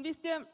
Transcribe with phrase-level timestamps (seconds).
[0.00, 0.46] Und wisst ihr,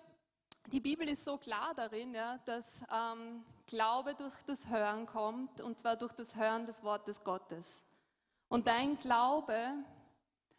[0.72, 5.78] die Bibel ist so klar darin, ja, dass ähm, Glaube durch das Hören kommt, und
[5.78, 7.80] zwar durch das Hören des Wortes Gottes.
[8.48, 9.56] Und dein Glaube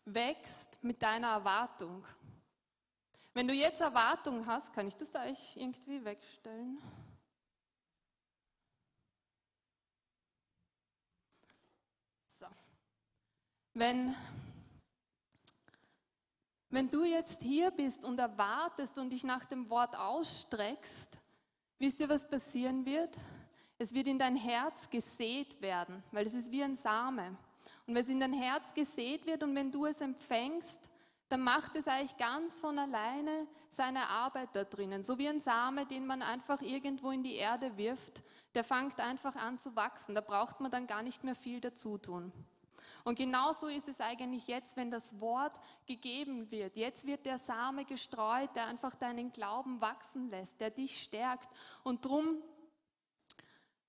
[0.06, 2.06] wächst mit deiner Erwartung.
[3.34, 6.82] Wenn du jetzt Erwartung hast, kann ich das da irgendwie wegstellen?
[12.40, 12.46] So.
[13.74, 14.16] Wenn
[16.70, 21.20] wenn du jetzt hier bist und erwartest und dich nach dem Wort ausstreckst,
[21.80, 23.16] wisst ihr, was passieren wird?
[23.78, 27.38] Es wird in dein Herz gesät werden, weil es ist wie ein Same.
[27.86, 30.80] Und wenn es in dein Herz gesät wird und wenn du es empfängst,
[31.30, 35.04] dann macht es eigentlich ganz von alleine seine Arbeit da drinnen.
[35.04, 38.24] So wie ein Same, den man einfach irgendwo in die Erde wirft,
[38.56, 40.16] der fängt einfach an zu wachsen.
[40.16, 42.32] Da braucht man dann gar nicht mehr viel dazu tun.
[43.08, 46.76] Und genauso ist es eigentlich jetzt, wenn das Wort gegeben wird.
[46.76, 51.48] Jetzt wird der Same gestreut, der einfach deinen Glauben wachsen lässt, der dich stärkt.
[51.86, 52.44] Und darum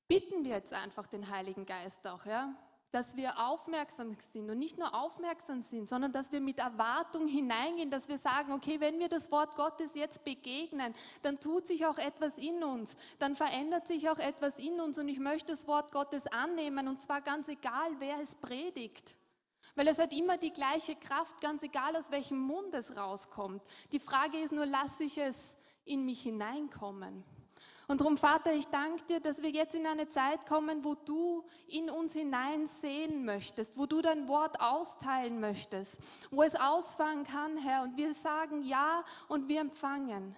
[0.06, 2.54] bitten wir jetzt einfach den Heiligen Geist auch, ja,
[2.90, 7.90] dass wir aufmerksam sind und nicht nur aufmerksam sind, sondern dass wir mit Erwartung hineingehen,
[7.90, 11.98] dass wir sagen, okay, wenn wir das Wort Gottes jetzt begegnen, dann tut sich auch
[11.98, 15.92] etwas in uns, dann verändert sich auch etwas in uns und ich möchte das Wort
[15.92, 19.16] Gottes annehmen und zwar ganz egal, wer es predigt.
[19.74, 23.62] Weil es hat immer die gleiche Kraft, ganz egal aus welchem Mund es rauskommt.
[23.92, 27.22] Die Frage ist nur, lasse ich es in mich hineinkommen?
[27.90, 31.42] Und darum, Vater, ich danke dir, dass wir jetzt in eine Zeit kommen, wo du
[31.68, 37.56] in uns hinein sehen möchtest, wo du dein Wort austeilen möchtest, wo es ausfangen kann,
[37.56, 37.82] Herr.
[37.82, 40.36] Und wir sagen Ja und wir empfangen.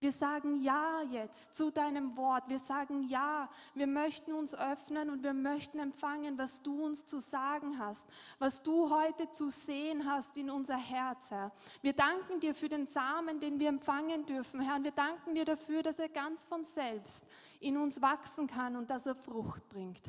[0.00, 2.48] Wir sagen Ja jetzt zu deinem Wort.
[2.48, 3.50] Wir sagen Ja.
[3.74, 8.06] Wir möchten uns öffnen und wir möchten empfangen, was du uns zu sagen hast,
[8.38, 11.52] was du heute zu sehen hast in unser Herz, Herr.
[11.82, 14.76] Wir danken dir für den Samen, den wir empfangen dürfen, Herr.
[14.76, 17.26] Und wir danken dir dafür, dass er ganz von selbst
[17.60, 20.02] in uns wachsen kann und dass er Frucht bringt.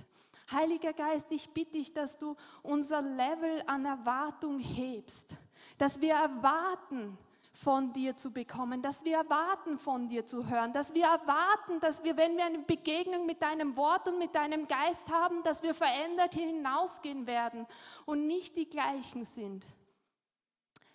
[0.52, 5.36] Heiliger Geist, ich bitte dich, dass du unser Level an Erwartung hebst,
[5.78, 7.18] dass wir erwarten,
[7.54, 12.04] von dir zu bekommen, dass wir erwarten, von dir zu hören, dass wir erwarten, dass
[12.04, 15.74] wir, wenn wir eine Begegnung mit deinem Wort und mit deinem Geist haben, dass wir
[15.74, 17.68] verändert hier hinausgehen werden
[18.06, 19.66] und nicht die gleichen sind.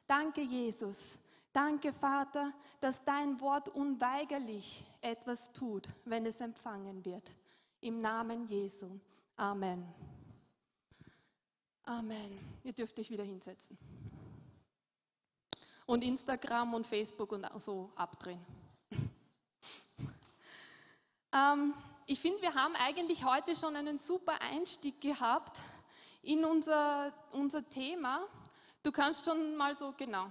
[0.06, 1.18] Danke, Jesus.
[1.52, 7.32] Danke, Vater, dass dein Wort unweigerlich etwas tut, wenn es empfangen wird.
[7.80, 8.98] Im Namen Jesu.
[9.36, 9.86] Amen.
[11.84, 12.38] Amen.
[12.64, 13.78] Ihr dürft euch wieder hinsetzen
[15.86, 18.44] und Instagram und Facebook und so abdrehen.
[21.32, 21.74] ähm,
[22.06, 25.60] ich finde, wir haben eigentlich heute schon einen super Einstieg gehabt
[26.22, 28.26] in unser, unser Thema.
[28.82, 30.26] Du kannst schon mal so, genau.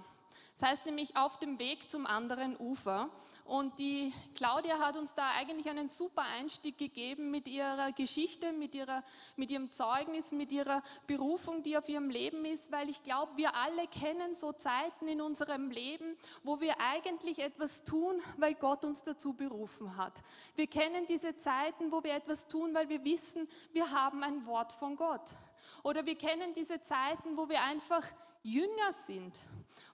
[0.58, 3.10] Das heißt nämlich auf dem Weg zum anderen Ufer.
[3.44, 8.74] Und die Claudia hat uns da eigentlich einen super Einstieg gegeben mit ihrer Geschichte, mit,
[8.74, 9.04] ihrer,
[9.36, 13.54] mit ihrem Zeugnis, mit ihrer Berufung, die auf ihrem Leben ist, weil ich glaube, wir
[13.54, 19.02] alle kennen so Zeiten in unserem Leben, wo wir eigentlich etwas tun, weil Gott uns
[19.02, 20.22] dazu berufen hat.
[20.54, 24.72] Wir kennen diese Zeiten, wo wir etwas tun, weil wir wissen, wir haben ein Wort
[24.72, 25.34] von Gott.
[25.82, 28.02] Oder wir kennen diese Zeiten, wo wir einfach
[28.42, 29.38] Jünger sind,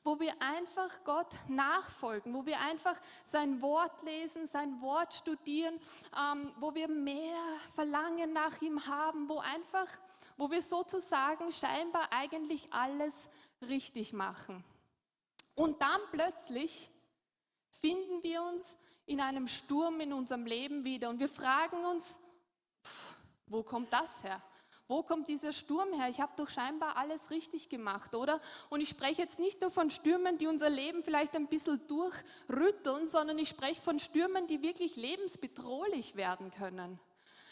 [0.04, 5.78] wo wir einfach Gott nachfolgen, wo wir einfach sein Wort lesen, sein Wort studieren,
[6.18, 7.38] ähm, wo wir mehr
[7.74, 9.86] Verlangen nach ihm haben, wo einfach,
[10.36, 13.28] wo wir sozusagen scheinbar eigentlich alles
[13.60, 14.64] richtig machen.
[15.54, 16.90] Und dann plötzlich
[17.70, 18.76] finden wir uns
[19.06, 22.18] in einem Sturm in unserem Leben wieder und wir fragen uns,
[22.84, 24.42] pff, wo kommt das her?
[24.92, 26.10] Wo kommt dieser Sturm her?
[26.10, 28.42] Ich habe doch scheinbar alles richtig gemacht, oder?
[28.68, 33.08] Und ich spreche jetzt nicht nur von Stürmen, die unser Leben vielleicht ein bisschen durchrütteln,
[33.08, 37.00] sondern ich spreche von Stürmen, die wirklich lebensbedrohlich werden können.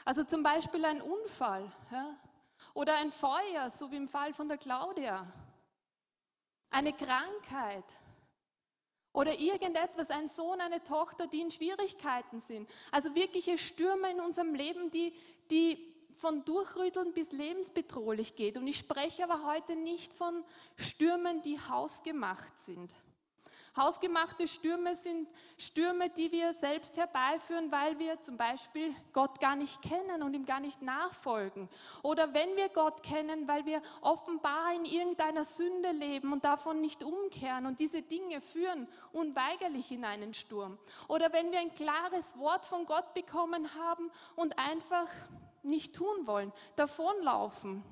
[0.05, 2.15] Also zum Beispiel ein Unfall ja?
[2.75, 5.27] oder ein Feuer, so wie im Fall von der Claudia.
[6.69, 7.87] Eine Krankheit,
[9.13, 12.69] oder irgendetwas, ein Sohn, eine Tochter, die in Schwierigkeiten sind.
[12.93, 15.13] Also wirkliche Stürme in unserem Leben, die,
[15.51, 15.90] die
[16.21, 18.57] von Durchrütteln bis lebensbedrohlich geht.
[18.57, 20.45] Und ich spreche aber heute nicht von
[20.77, 22.95] Stürmen, die hausgemacht sind.
[23.77, 29.81] Hausgemachte Stürme sind Stürme, die wir selbst herbeiführen, weil wir zum Beispiel Gott gar nicht
[29.81, 31.69] kennen und ihm gar nicht nachfolgen.
[32.03, 37.05] Oder wenn wir Gott kennen, weil wir offenbar in irgendeiner Sünde leben und davon nicht
[37.05, 40.77] umkehren und diese Dinge führen unweigerlich in einen Sturm.
[41.07, 45.07] Oder wenn wir ein klares Wort von Gott bekommen haben und einfach
[45.63, 47.83] nicht tun wollen, davonlaufen.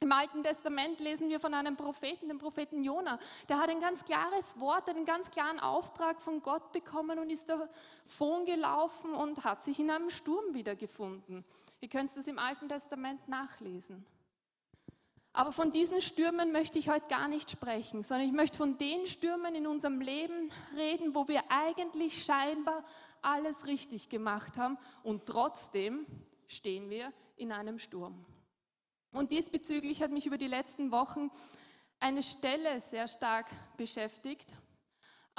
[0.00, 3.18] Im Alten Testament lesen wir von einem Propheten, dem Propheten Jona.
[3.48, 7.48] Der hat ein ganz klares Wort, einen ganz klaren Auftrag von Gott bekommen und ist
[7.48, 11.44] davon gelaufen und hat sich in einem Sturm wiedergefunden.
[11.80, 14.04] Ihr könnt es im Alten Testament nachlesen.
[15.32, 19.06] Aber von diesen Stürmen möchte ich heute gar nicht sprechen, sondern ich möchte von den
[19.06, 22.84] Stürmen in unserem Leben reden, wo wir eigentlich scheinbar
[23.20, 26.06] alles richtig gemacht haben und trotzdem
[26.48, 28.24] stehen wir in einem Sturm.
[29.12, 31.30] Und diesbezüglich hat mich über die letzten Wochen
[32.00, 33.46] eine Stelle sehr stark
[33.76, 34.48] beschäftigt,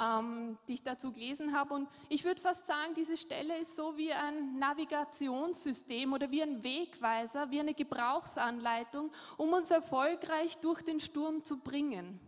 [0.00, 1.74] ähm, die ich dazu gelesen habe.
[1.74, 6.64] Und ich würde fast sagen, diese Stelle ist so wie ein Navigationssystem oder wie ein
[6.64, 12.18] Wegweiser, wie eine Gebrauchsanleitung, um uns erfolgreich durch den Sturm zu bringen.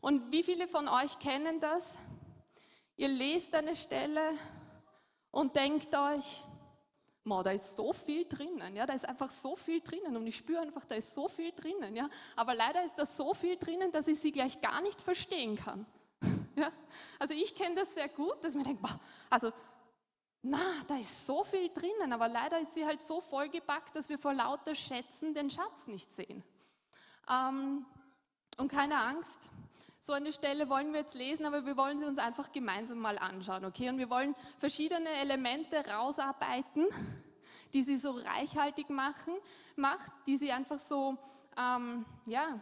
[0.00, 1.98] Und wie viele von euch kennen das?
[2.96, 4.32] Ihr lest eine Stelle
[5.30, 6.44] und denkt euch,
[7.26, 10.36] Ma, da ist so viel drinnen, ja, da ist einfach so viel drinnen und ich
[10.36, 12.08] spüre einfach, da ist so viel drinnen, ja.
[12.36, 15.86] Aber leider ist da so viel drinnen, dass ich sie gleich gar nicht verstehen kann.
[16.54, 16.72] Ja?
[17.18, 18.88] Also ich kenne das sehr gut, dass ich mir denke,
[19.28, 19.52] also
[20.40, 24.18] na, da ist so viel drinnen, aber leider ist sie halt so vollgepackt, dass wir
[24.18, 26.42] vor lauter Schätzen den Schatz nicht sehen.
[27.28, 27.84] Ähm,
[28.56, 29.50] und keine Angst,
[30.06, 33.18] so eine Stelle wollen wir jetzt lesen, aber wir wollen sie uns einfach gemeinsam mal
[33.18, 33.88] anschauen, okay?
[33.88, 36.86] Und wir wollen verschiedene Elemente rausarbeiten,
[37.74, 39.34] die sie so reichhaltig machen,
[39.74, 41.16] macht, die sie einfach so,
[41.58, 42.60] ähm, ja,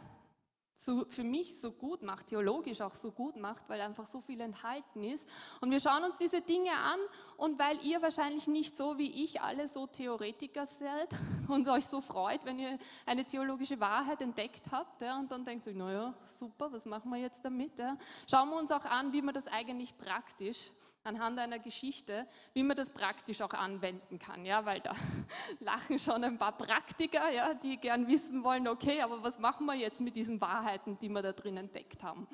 [0.84, 4.40] so für mich so gut macht, theologisch auch so gut macht, weil einfach so viel
[4.40, 5.26] enthalten ist.
[5.60, 6.98] Und wir schauen uns diese Dinge an
[7.36, 11.08] und weil ihr wahrscheinlich nicht so wie ich alle so Theoretiker seid
[11.48, 15.66] und euch so freut, wenn ihr eine theologische Wahrheit entdeckt habt ja, und dann denkt
[15.66, 17.78] ihr, naja, super, was machen wir jetzt damit?
[17.78, 17.96] Ja?
[18.28, 20.70] Schauen wir uns auch an, wie man das eigentlich praktisch
[21.04, 24.94] anhand einer Geschichte, wie man das praktisch auch anwenden kann, ja, weil da
[25.60, 29.74] lachen schon ein paar Praktiker, ja, die gern wissen wollen, okay, aber was machen wir
[29.74, 32.26] jetzt mit diesen Wahrheiten, die wir da drin entdeckt haben?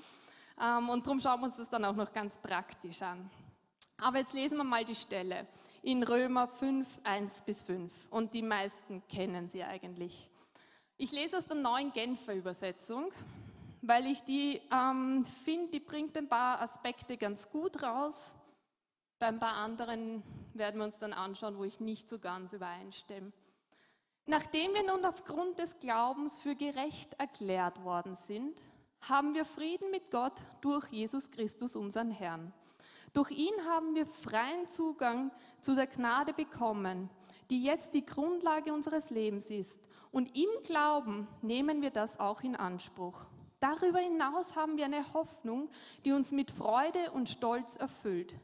[0.60, 3.28] Ähm, und darum schauen wir uns das dann auch noch ganz praktisch an.
[3.98, 5.46] Aber jetzt lesen wir mal die Stelle
[5.82, 10.30] in Römer 5, 1 bis 5 und die meisten kennen sie eigentlich.
[10.96, 13.10] Ich lese aus der neuen Genfer Übersetzung,
[13.82, 18.34] weil ich die ähm, finde, die bringt ein paar Aspekte ganz gut raus
[19.20, 20.22] bei ein paar anderen
[20.54, 23.32] werden wir uns dann anschauen, wo ich nicht so ganz übereinstimme.
[24.26, 28.60] Nachdem wir nun aufgrund des Glaubens für gerecht erklärt worden sind,
[29.02, 32.52] haben wir Frieden mit Gott durch Jesus Christus, unseren Herrn.
[33.12, 35.30] Durch ihn haben wir freien Zugang
[35.60, 37.10] zu der Gnade bekommen,
[37.50, 39.80] die jetzt die Grundlage unseres Lebens ist.
[40.12, 43.26] Und im Glauben nehmen wir das auch in Anspruch.
[43.58, 45.68] Darüber hinaus haben wir eine Hoffnung,
[46.04, 48.34] die uns mit Freude und Stolz erfüllt.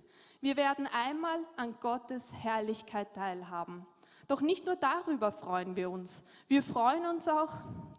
[0.41, 3.87] Wir werden einmal an Gottes Herrlichkeit teilhaben.
[4.29, 6.25] Doch nicht nur darüber freuen wir uns.
[6.49, 7.55] Wir freuen uns auch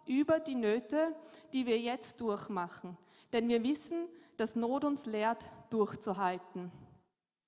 [0.06, 1.14] über die Nöte,
[1.52, 2.96] die wir jetzt durchmachen.
[3.32, 4.06] Denn wir wissen,
[4.36, 6.70] dass Not uns lehrt, durchzuhalten.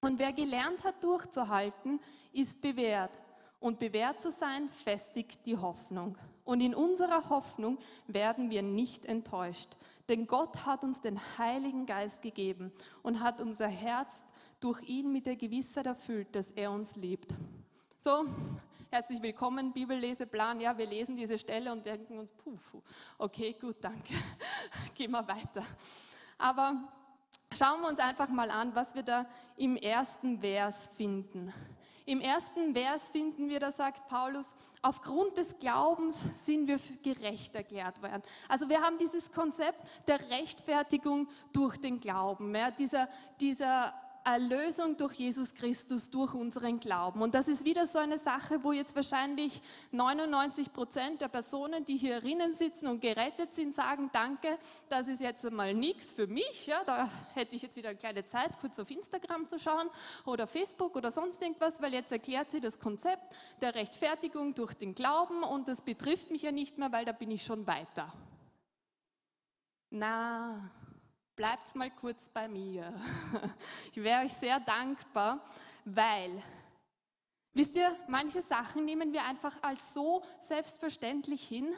[0.00, 2.00] Und wer gelernt hat, durchzuhalten,
[2.32, 3.12] ist bewährt.
[3.58, 6.16] Und bewährt zu sein, festigt die Hoffnung.
[6.44, 9.76] Und in unserer Hoffnung werden wir nicht enttäuscht.
[10.08, 12.72] Denn Gott hat uns den Heiligen Geist gegeben
[13.02, 14.24] und hat unser Herz
[14.60, 17.34] durch ihn mit der Gewissheit erfüllt, dass er uns liebt.
[17.98, 18.26] So,
[18.90, 20.60] herzlich willkommen, Bibelleseplan.
[20.60, 22.58] Ja, wir lesen diese Stelle und denken uns, puh,
[23.18, 24.12] okay, gut, danke.
[24.94, 25.64] Gehen wir weiter.
[26.36, 26.74] Aber
[27.56, 29.26] schauen wir uns einfach mal an, was wir da
[29.56, 31.52] im ersten Vers finden.
[32.04, 38.02] Im ersten Vers finden wir, da sagt Paulus, aufgrund des Glaubens sind wir gerecht erklärt
[38.02, 38.22] worden.
[38.48, 42.54] Also wir haben dieses Konzept der Rechtfertigung durch den Glauben.
[42.54, 47.22] Ja, dieser, dieser Erlösung durch Jesus Christus, durch unseren Glauben.
[47.22, 49.62] Und das ist wieder so eine Sache, wo jetzt wahrscheinlich
[49.92, 54.58] 99 Prozent der Personen, die hier drinnen sitzen und gerettet sind, sagen, danke,
[54.88, 56.66] das ist jetzt einmal nichts für mich.
[56.66, 59.88] Ja, da hätte ich jetzt wieder eine kleine Zeit, kurz auf Instagram zu schauen
[60.24, 64.94] oder Facebook oder sonst irgendwas, weil jetzt erklärt sie das Konzept der Rechtfertigung durch den
[64.94, 68.12] Glauben und das betrifft mich ja nicht mehr, weil da bin ich schon weiter.
[69.90, 70.70] Na,
[71.36, 72.92] bleibt mal kurz bei mir.
[73.92, 75.44] Ich wäre euch sehr dankbar,
[75.84, 76.42] weil,
[77.52, 81.74] wisst ihr, manche Sachen nehmen wir einfach als so selbstverständlich hin,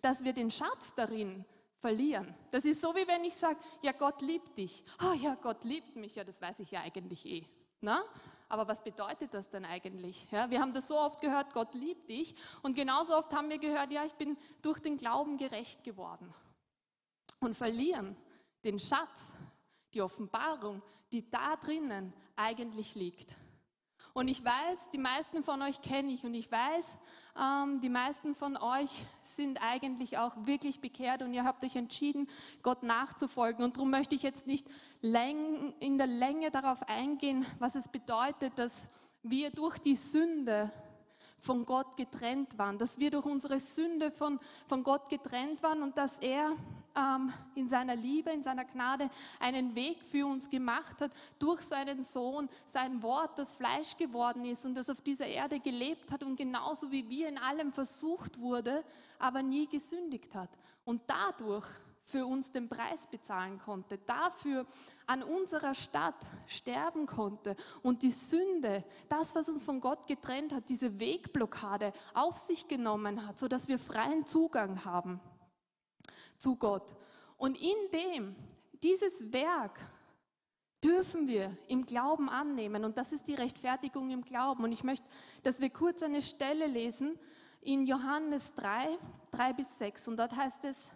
[0.00, 1.44] dass wir den Schatz darin
[1.80, 2.34] verlieren.
[2.50, 4.84] Das ist so, wie wenn ich sage, ja, Gott liebt dich.
[5.02, 6.16] Oh ja, Gott liebt mich.
[6.16, 7.44] Ja, das weiß ich ja eigentlich eh.
[7.80, 8.02] Na?
[8.48, 10.26] Aber was bedeutet das denn eigentlich?
[10.30, 12.34] Ja, wir haben das so oft gehört, Gott liebt dich.
[12.62, 16.32] Und genauso oft haben wir gehört, ja, ich bin durch den Glauben gerecht geworden.
[17.40, 18.16] Und verlieren
[18.64, 19.32] den Schatz,
[19.94, 23.36] die Offenbarung, die da drinnen eigentlich liegt.
[24.14, 26.98] Und ich weiß, die meisten von euch kenne ich und ich weiß,
[27.38, 32.28] ähm, die meisten von euch sind eigentlich auch wirklich bekehrt und ihr habt euch entschieden,
[32.62, 33.64] Gott nachzufolgen.
[33.64, 34.66] Und darum möchte ich jetzt nicht
[35.00, 38.88] in der Länge darauf eingehen, was es bedeutet, dass
[39.22, 40.72] wir durch die Sünde
[41.40, 45.96] von Gott getrennt waren, dass wir durch unsere Sünde von, von Gott getrennt waren und
[45.96, 46.56] dass er
[46.96, 52.02] ähm, in seiner Liebe, in seiner Gnade einen Weg für uns gemacht hat durch seinen
[52.02, 56.36] Sohn, sein Wort, das Fleisch geworden ist und das auf dieser Erde gelebt hat und
[56.36, 58.84] genauso wie wir in allem versucht wurde,
[59.18, 60.50] aber nie gesündigt hat.
[60.84, 61.68] Und dadurch
[62.08, 64.66] für uns den Preis bezahlen konnte, dafür
[65.06, 70.68] an unserer Stadt sterben konnte und die Sünde, das, was uns von Gott getrennt hat,
[70.68, 75.20] diese Wegblockade auf sich genommen hat, sodass wir freien Zugang haben
[76.38, 76.96] zu Gott.
[77.36, 78.36] Und in dem,
[78.82, 79.78] dieses Werk
[80.82, 82.84] dürfen wir im Glauben annehmen.
[82.84, 84.64] Und das ist die Rechtfertigung im Glauben.
[84.64, 85.06] Und ich möchte,
[85.42, 87.18] dass wir kurz eine Stelle lesen
[87.60, 88.98] in Johannes 3,
[89.32, 90.08] 3 bis 6.
[90.08, 90.90] Und dort heißt es,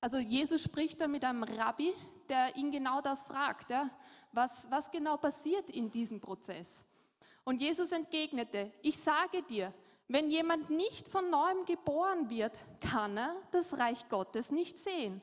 [0.00, 1.92] also Jesus spricht da mit einem Rabbi,
[2.28, 3.90] der ihn genau das fragt, ja,
[4.32, 6.86] was, was genau passiert in diesem Prozess.
[7.44, 9.72] Und Jesus entgegnete, ich sage dir,
[10.08, 15.20] wenn jemand nicht von neuem geboren wird, kann er das Reich Gottes nicht sehen.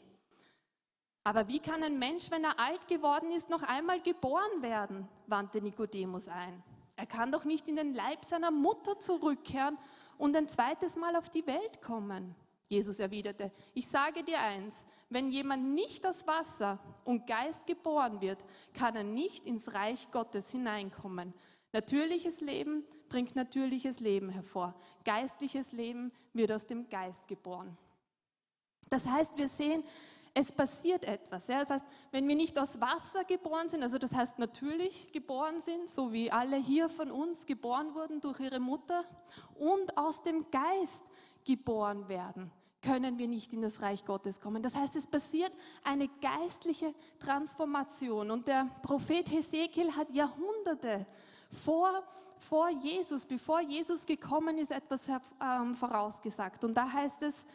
[1.24, 5.08] Aber wie kann ein Mensch, wenn er alt geworden ist, noch einmal geboren werden?
[5.28, 6.62] wandte Nikodemus ein.
[6.96, 9.78] Er kann doch nicht in den Leib seiner Mutter zurückkehren
[10.18, 12.36] und ein zweites Mal auf die Welt kommen.
[12.68, 18.44] Jesus erwiderte, ich sage dir eins, wenn jemand nicht aus Wasser und Geist geboren wird,
[18.74, 21.34] kann er nicht ins Reich Gottes hineinkommen.
[21.72, 24.74] Natürliches Leben bringt natürliches Leben hervor.
[25.04, 27.78] Geistliches Leben wird aus dem Geist geboren.
[28.90, 29.84] Das heißt, wir sehen,
[30.36, 31.46] es passiert etwas.
[31.46, 35.88] Das heißt, wenn wir nicht aus Wasser geboren sind, also das heißt natürlich geboren sind,
[35.88, 39.04] so wie alle hier von uns geboren wurden durch ihre Mutter,
[39.56, 41.04] und aus dem Geist
[41.46, 44.62] geboren werden, können wir nicht in das Reich Gottes kommen.
[44.62, 45.52] Das heißt, es passiert
[45.84, 48.32] eine geistliche Transformation.
[48.32, 51.06] Und der Prophet Hesekiel hat Jahrhunderte
[51.50, 52.04] vor
[52.50, 56.64] vor Jesus, bevor Jesus gekommen ist, etwas ähm, vorausgesagt.
[56.64, 57.46] Und da heißt es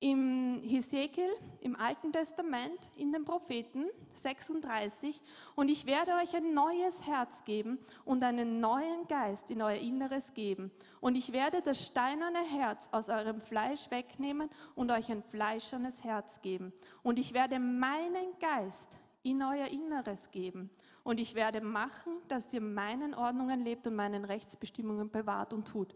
[0.00, 1.28] im Hesekiel,
[1.60, 5.20] im Alten Testament, in den Propheten 36,
[5.56, 10.32] und ich werde euch ein neues Herz geben und einen neuen Geist in euer Inneres
[10.32, 10.70] geben.
[11.00, 16.40] Und ich werde das steinerne Herz aus eurem Fleisch wegnehmen und euch ein fleischernes Herz
[16.40, 16.72] geben.
[17.02, 20.70] Und ich werde meinen Geist in euer Inneres geben.
[21.02, 25.94] Und ich werde machen, dass ihr meinen Ordnungen lebt und meinen Rechtsbestimmungen bewahrt und tut.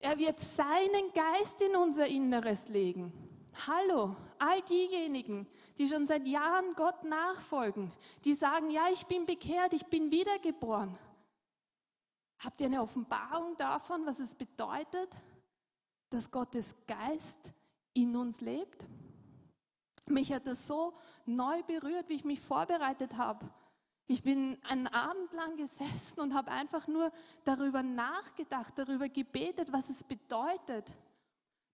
[0.00, 3.12] Er wird seinen Geist in unser Inneres legen.
[3.66, 7.90] Hallo, all diejenigen, die schon seit Jahren Gott nachfolgen,
[8.24, 10.96] die sagen, ja, ich bin bekehrt, ich bin wiedergeboren.
[12.38, 15.10] Habt ihr eine Offenbarung davon, was es bedeutet,
[16.10, 17.52] dass Gottes Geist
[17.94, 18.86] in uns lebt?
[20.06, 20.94] Mich hat das so
[21.26, 23.44] neu berührt, wie ich mich vorbereitet habe.
[24.10, 27.12] Ich bin einen Abend lang gesessen und habe einfach nur
[27.44, 30.90] darüber nachgedacht, darüber gebetet, was es bedeutet,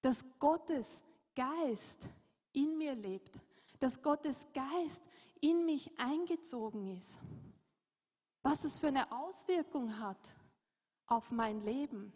[0.03, 1.01] dass Gottes
[1.37, 2.09] Geist
[2.53, 3.39] in mir lebt,
[3.79, 5.01] dass Gottes Geist
[5.41, 7.21] in mich eingezogen ist,
[8.43, 10.35] was es für eine Auswirkung hat
[11.07, 12.13] auf mein Leben.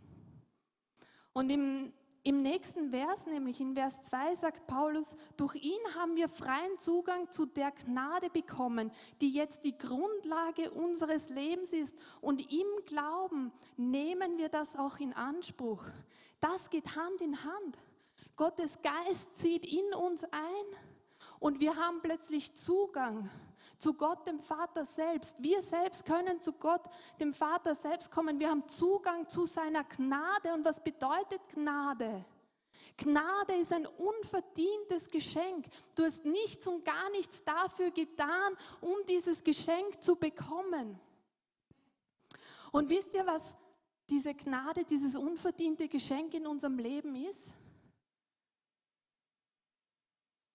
[1.32, 1.92] Und im
[2.28, 7.30] im nächsten Vers, nämlich in Vers 2, sagt Paulus, durch ihn haben wir freien Zugang
[7.30, 8.92] zu der Gnade bekommen,
[9.22, 11.96] die jetzt die Grundlage unseres Lebens ist.
[12.20, 15.82] Und im Glauben nehmen wir das auch in Anspruch.
[16.38, 17.78] Das geht Hand in Hand.
[18.36, 20.66] Gottes Geist zieht in uns ein
[21.40, 23.30] und wir haben plötzlich Zugang
[23.78, 25.36] zu Gott, dem Vater selbst.
[25.38, 26.82] Wir selbst können zu Gott,
[27.20, 28.38] dem Vater selbst kommen.
[28.38, 30.52] Wir haben Zugang zu seiner Gnade.
[30.52, 32.24] Und was bedeutet Gnade?
[32.96, 35.66] Gnade ist ein unverdientes Geschenk.
[35.94, 40.98] Du hast nichts und gar nichts dafür getan, um dieses Geschenk zu bekommen.
[42.72, 43.56] Und wisst ihr, was
[44.10, 47.54] diese Gnade, dieses unverdiente Geschenk in unserem Leben ist?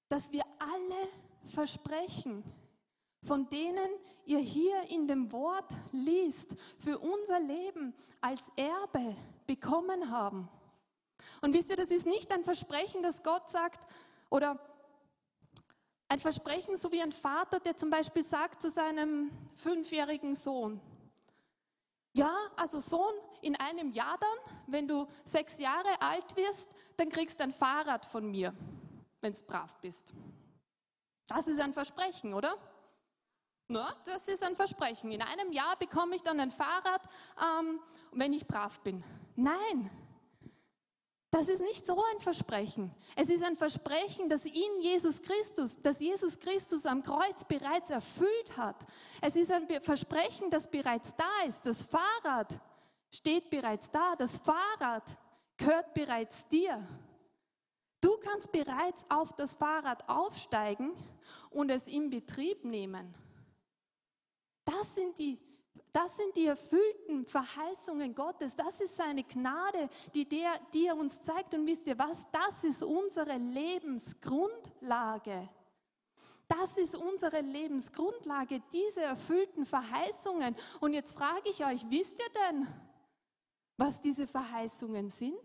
[0.09, 1.07] Dass wir alle
[1.47, 2.43] Versprechen,
[3.23, 3.89] von denen
[4.25, 9.15] ihr hier in dem Wort liest, für unser Leben als Erbe
[9.47, 10.49] bekommen haben.
[11.41, 13.81] Und wisst ihr, das ist nicht ein Versprechen, das Gott sagt,
[14.29, 14.59] oder
[16.07, 20.79] ein Versprechen, so wie ein Vater, der zum Beispiel sagt zu seinem fünfjährigen Sohn,
[22.15, 27.39] ja, also Sohn, in einem Jahr dann, wenn du sechs Jahre alt wirst, dann kriegst
[27.39, 28.53] du ein Fahrrad von mir,
[29.19, 30.13] wenn du brav bist.
[31.27, 32.55] Das ist ein Versprechen, oder?
[33.67, 35.11] Na, das ist ein Versprechen.
[35.11, 37.01] In einem Jahr bekomme ich dann ein Fahrrad,
[37.41, 37.79] ähm,
[38.11, 39.03] wenn ich brav bin.
[39.35, 39.89] Nein,
[41.33, 42.93] das ist nicht so ein Versprechen.
[43.15, 48.55] Es ist ein Versprechen, das in Jesus Christus, das Jesus Christus am Kreuz bereits erfüllt
[48.55, 48.75] hat.
[49.19, 51.65] Es ist ein Versprechen, das bereits da ist.
[51.65, 52.49] Das Fahrrad
[53.09, 54.15] steht bereits da.
[54.15, 55.17] Das Fahrrad
[55.57, 56.87] gehört bereits dir.
[57.99, 60.93] Du kannst bereits auf das Fahrrad aufsteigen
[61.49, 63.11] und es in Betrieb nehmen.
[64.65, 65.39] Das sind die
[65.93, 68.55] das sind die erfüllten Verheißungen Gottes.
[68.55, 71.53] Das ist seine Gnade, die, der, die er uns zeigt.
[71.53, 72.25] Und wisst ihr was?
[72.31, 75.47] Das ist unsere Lebensgrundlage.
[76.47, 80.55] Das ist unsere Lebensgrundlage, diese erfüllten Verheißungen.
[80.79, 82.67] Und jetzt frage ich euch, wisst ihr denn,
[83.77, 85.37] was diese Verheißungen sind?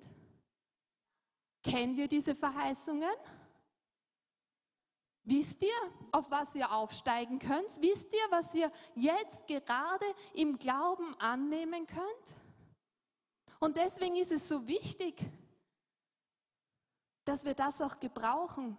[1.62, 3.12] Kennt ihr diese Verheißungen?
[5.28, 5.68] Wisst ihr,
[6.10, 7.82] auf was ihr aufsteigen könnt?
[7.82, 12.34] Wisst ihr, was ihr jetzt gerade im Glauben annehmen könnt?
[13.60, 15.22] Und deswegen ist es so wichtig,
[17.26, 18.78] dass wir das auch gebrauchen.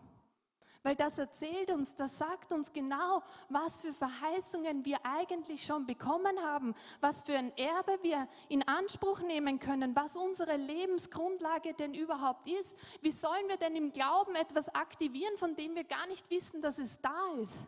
[0.82, 6.40] Weil das erzählt uns, das sagt uns genau, was für Verheißungen wir eigentlich schon bekommen
[6.40, 12.48] haben, was für ein Erbe wir in Anspruch nehmen können, was unsere Lebensgrundlage denn überhaupt
[12.48, 12.78] ist.
[13.02, 16.80] Wie sollen wir denn im Glauben etwas aktivieren, von dem wir gar nicht wissen, dass
[16.80, 17.66] es da ist?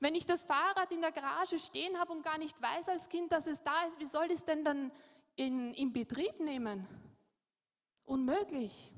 [0.00, 3.30] Wenn ich das Fahrrad in der Garage stehen habe und gar nicht weiß als Kind,
[3.30, 4.90] dass es da ist, wie soll ich es denn dann
[5.36, 6.86] in, in Betrieb nehmen?
[8.04, 8.90] Unmöglich.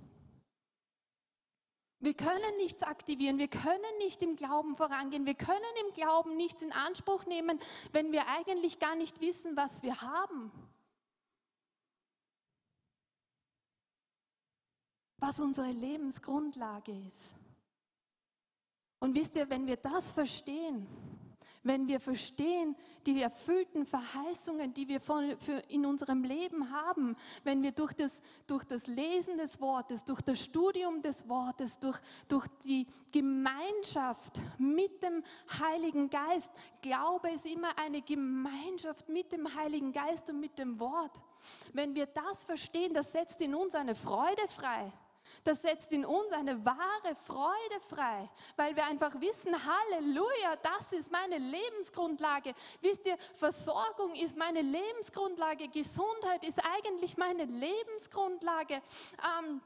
[2.07, 6.63] Wir können nichts aktivieren, wir können nicht im Glauben vorangehen, wir können im Glauben nichts
[6.63, 7.59] in Anspruch nehmen,
[7.91, 10.53] wenn wir eigentlich gar nicht wissen, was wir haben.
[15.19, 17.35] Was unsere Lebensgrundlage ist.
[19.01, 20.87] Und wisst ihr, wenn wir das verstehen,
[21.67, 22.77] wenn wir verstehen
[23.07, 28.21] die erfüllten Verheißungen, die wir von, für in unserem Leben haben, wenn wir durch das,
[28.47, 31.99] durch das Lesen des Wortes, durch das Studium des Wortes, durch,
[32.29, 35.23] durch die Gemeinschaft mit dem
[35.59, 36.51] Heiligen Geist,
[36.83, 41.21] Glaube ist immer eine Gemeinschaft mit dem Heiligen Geist und mit dem Wort.
[41.73, 44.93] Wenn wir das verstehen, das setzt in uns eine Freude frei.
[45.45, 51.11] Das setzt in uns eine wahre Freude frei, weil wir einfach wissen, Halleluja, das ist
[51.11, 52.55] meine Lebensgrundlage.
[52.81, 58.83] Wisst ihr, Versorgung ist meine Lebensgrundlage, Gesundheit ist eigentlich meine Lebensgrundlage.
[59.41, 59.61] Ähm,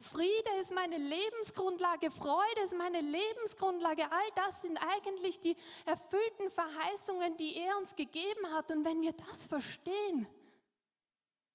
[0.00, 4.04] Friede ist meine Lebensgrundlage, Freude ist meine Lebensgrundlage.
[4.10, 8.70] All das sind eigentlich die erfüllten Verheißungen, die er uns gegeben hat.
[8.70, 10.26] Und wenn wir das verstehen,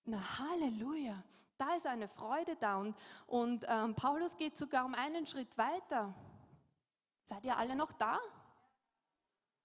[0.06, 1.24] na Halleluja,
[1.60, 2.78] da ist eine Freude da.
[2.78, 2.96] Und,
[3.28, 6.14] und ähm, Paulus geht sogar um einen Schritt weiter.
[7.26, 8.18] Seid ihr alle noch da?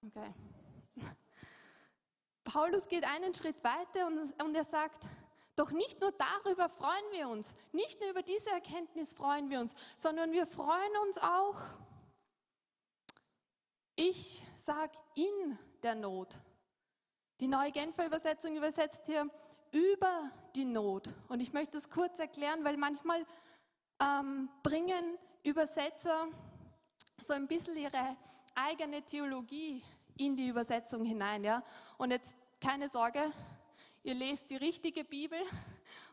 [0.06, 0.34] Okay.
[2.44, 5.04] Paulus geht einen Schritt weiter und, und er sagt,
[5.56, 9.74] doch nicht nur darüber freuen wir uns, nicht nur über diese Erkenntnis freuen wir uns,
[9.96, 11.56] sondern wir freuen uns auch,
[13.94, 16.34] ich sage in der Not.
[17.40, 19.30] Die neue Genfer Übersetzung übersetzt hier,
[19.74, 21.10] über die Not.
[21.28, 23.26] Und ich möchte das kurz erklären, weil manchmal
[24.00, 26.28] ähm, bringen Übersetzer
[27.26, 28.16] so ein bisschen ihre
[28.54, 29.82] eigene Theologie
[30.16, 31.42] in die Übersetzung hinein.
[31.42, 31.64] Ja?
[31.98, 33.32] Und jetzt keine Sorge,
[34.04, 35.38] ihr lest die richtige Bibel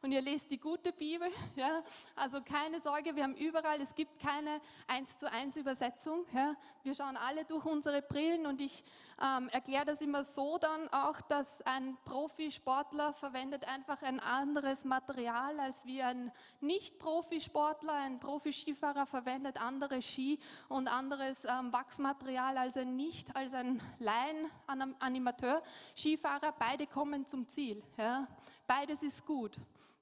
[0.01, 1.29] und ihr lest die gute Bibel.
[1.55, 1.83] Ja?
[2.15, 6.25] Also keine Sorge, wir haben überall, es gibt keine 1 zu 1 Übersetzung.
[6.33, 6.55] Ja?
[6.83, 8.83] Wir schauen alle durch unsere Brillen und ich
[9.21, 15.59] ähm, erkläre das immer so dann auch, dass ein Profisportler verwendet einfach ein anderes Material
[15.59, 16.31] als wie ein
[16.61, 17.93] Nicht-Profisportler.
[17.93, 26.55] Ein Profi-Skifahrer verwendet andere Ski und anderes ähm, Wachsmaterial als ein Nicht, als ein Laien-Animateur-Skifahrer.
[26.57, 27.83] Beide kommen zum Ziel.
[27.97, 28.27] Ja?
[28.71, 29.57] Beides ist gut.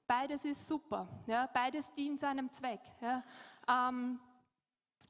[0.06, 1.08] Beides ist super.
[1.26, 1.48] Ja?
[1.52, 2.78] Beides dient seinem Zweck.
[3.00, 3.24] Ja?
[3.68, 4.20] Ähm,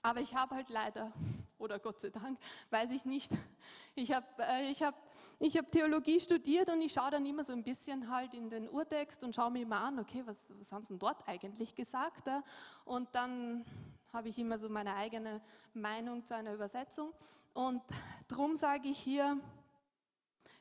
[0.00, 1.12] aber ich habe halt leider
[1.58, 2.38] oder Gott sei Dank,
[2.70, 3.30] weiß ich nicht.
[3.94, 4.94] Ich habe äh, ich hab,
[5.38, 8.66] ich hab Theologie studiert und ich schaue dann immer so ein bisschen halt in den
[8.66, 12.28] Urtext und schaue mir immer an, okay, was, was haben sie denn dort eigentlich gesagt?
[12.28, 12.42] Ja?
[12.86, 13.66] Und dann
[14.10, 15.42] habe ich immer so meine eigene
[15.74, 17.12] Meinung zu einer Übersetzung.
[17.52, 17.82] Und
[18.26, 19.38] darum sage ich hier,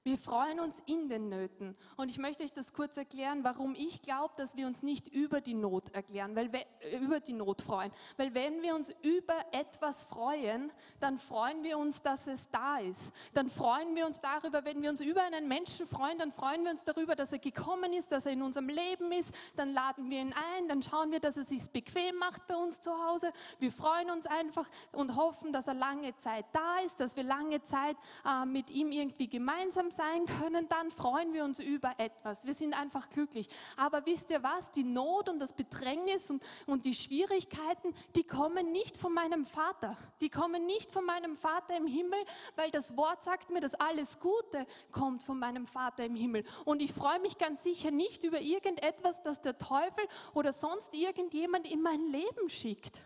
[0.04, 1.76] Wir freuen uns in den Nöten.
[1.98, 5.42] Und ich möchte euch das kurz erklären, warum ich glaube, dass wir uns nicht über
[5.42, 6.66] die Not erklären, weil wir,
[7.02, 7.92] über die Not freuen.
[8.16, 13.12] Weil wenn wir uns über etwas freuen, dann freuen wir uns, dass es da ist.
[13.34, 16.72] Dann freuen wir uns darüber, wenn wir uns über einen Menschen freuen, dann freuen wir
[16.72, 19.36] uns darüber, dass er gekommen ist, dass er in unserem Leben ist.
[19.58, 22.80] Dann laden wir ihn ein, dann schauen wir, dass er sich bequem macht bei uns
[22.80, 23.34] zu Hause.
[23.60, 27.62] Wir freuen uns einfach und hoffen, dass er lange Zeit da ist, dass wir lange
[27.64, 32.46] Zeit äh, mit ihm irgendwie gemeinsam sein können, dann freuen wir uns über etwas.
[32.46, 33.50] Wir sind einfach glücklich.
[33.78, 34.72] Aber wisst ihr was?
[34.72, 39.98] Die Not und das Bedrängnis und, und die Schwierigkeiten, die kommen nicht von meinem Vater.
[40.22, 42.20] Die kommen nicht von meinem Vater im Himmel,
[42.56, 46.44] weil das Wort sagt mir, dass alles Gute kommt von meinem Vater im Himmel.
[46.66, 51.70] Und ich freue mich ganz sicher nicht über irgendetwas, das der Teufel oder sonst irgendjemand
[51.70, 53.02] in mein Leben schickt.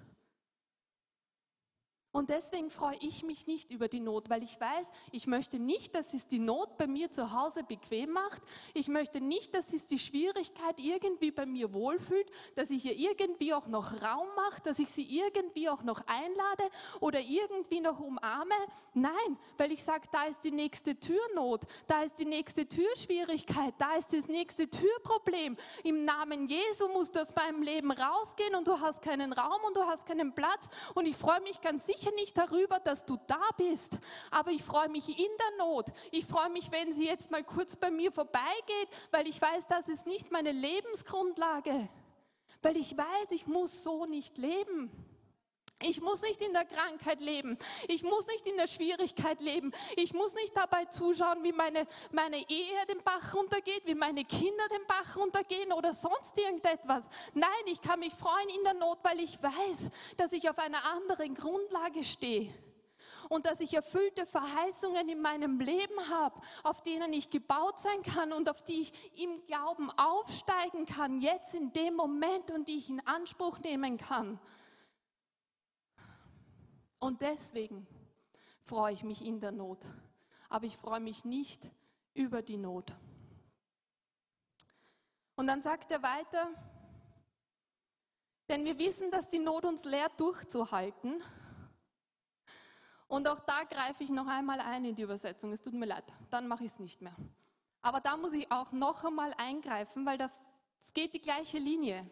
[2.14, 5.96] Und deswegen freue ich mich nicht über die Not, weil ich weiß, ich möchte nicht,
[5.96, 8.44] dass es die Not bei mir zu Hause bequem macht.
[8.76, 13.52] Ich möchte nicht, dass es die Schwierigkeit irgendwie bei mir wohlfühlt, dass ich ihr irgendwie
[13.56, 18.54] auch noch Raum mache, dass ich sie irgendwie auch noch einlade oder irgendwie noch umarme.
[18.94, 23.96] Nein, weil ich sage, da ist die nächste Türnot, da ist die nächste Türschwierigkeit, da
[23.96, 25.58] ist das nächste Türproblem.
[25.84, 29.82] Im Namen Jesu muss das beim Leben rausgehen und du hast keinen Raum und du
[29.82, 30.70] hast keinen Platz.
[30.94, 33.98] Und ich freue mich ganz sicher, sicher nicht darüber, dass du da bist,
[34.32, 35.88] aber ich freue mich in der Not.
[36.12, 39.88] Ich freue mich, wenn sie jetzt mal kurz bei mir vorbeigeht, weil ich weiß, das
[39.88, 41.88] ist nicht meine Lebensgrundlage.
[42.62, 44.92] Weil ich weiß, ich muss so nicht leben.
[45.84, 47.58] Ich muss nicht in der Krankheit leben.
[47.88, 49.72] Ich muss nicht in der Schwierigkeit leben.
[49.96, 54.68] Ich muss nicht dabei zuschauen, wie meine, meine Ehe den Bach runtergeht, wie meine Kinder
[54.70, 57.08] den Bach runtergehen oder sonst irgendetwas.
[57.34, 60.84] Nein, ich kann mich freuen in der Not, weil ich weiß, dass ich auf einer
[60.86, 62.54] anderen Grundlage stehe
[63.30, 68.32] und dass ich erfüllte Verheißungen in meinem Leben habe, auf denen ich gebaut sein kann
[68.32, 72.90] und auf die ich im Glauben aufsteigen kann, jetzt in dem Moment und die ich
[72.90, 74.40] in Anspruch nehmen kann.
[77.04, 77.86] Und deswegen
[78.62, 79.86] freue ich mich in der Not.
[80.48, 81.62] Aber ich freue mich nicht
[82.14, 82.94] über die Not.
[85.36, 86.48] Und dann sagt er weiter,
[88.48, 91.22] denn wir wissen, dass die Not uns lehrt, durchzuhalten.
[93.10, 95.52] Und auch da greife ich noch einmal ein in die Übersetzung.
[95.52, 97.18] Es tut mir leid, dann mache ich es nicht mehr.
[97.82, 102.10] Aber da muss ich auch noch einmal eingreifen, weil es geht die gleiche Linie.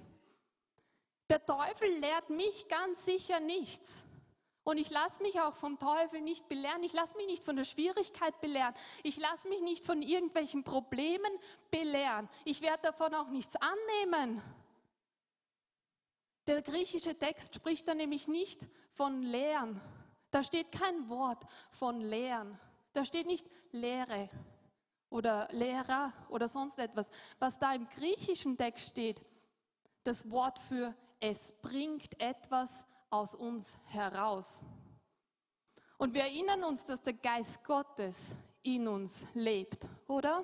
[1.29, 4.03] Der Teufel lehrt mich ganz sicher nichts.
[4.63, 6.83] Und ich lasse mich auch vom Teufel nicht belehren.
[6.83, 8.75] Ich lasse mich nicht von der Schwierigkeit belehren.
[9.03, 11.31] Ich lasse mich nicht von irgendwelchen Problemen
[11.71, 12.29] belehren.
[12.45, 14.41] Ich werde davon auch nichts annehmen.
[16.45, 18.61] Der griechische Text spricht da nämlich nicht
[18.93, 19.81] von Lehren.
[20.29, 22.59] Da steht kein Wort von Lehren.
[22.93, 24.29] Da steht nicht Lehre
[25.09, 27.09] oder Lehrer oder sonst etwas.
[27.39, 29.21] Was da im griechischen Text steht,
[30.03, 34.63] das Wort für es bringt etwas aus uns heraus.
[35.97, 40.43] Und wir erinnern uns, dass der Geist Gottes in uns lebt, oder?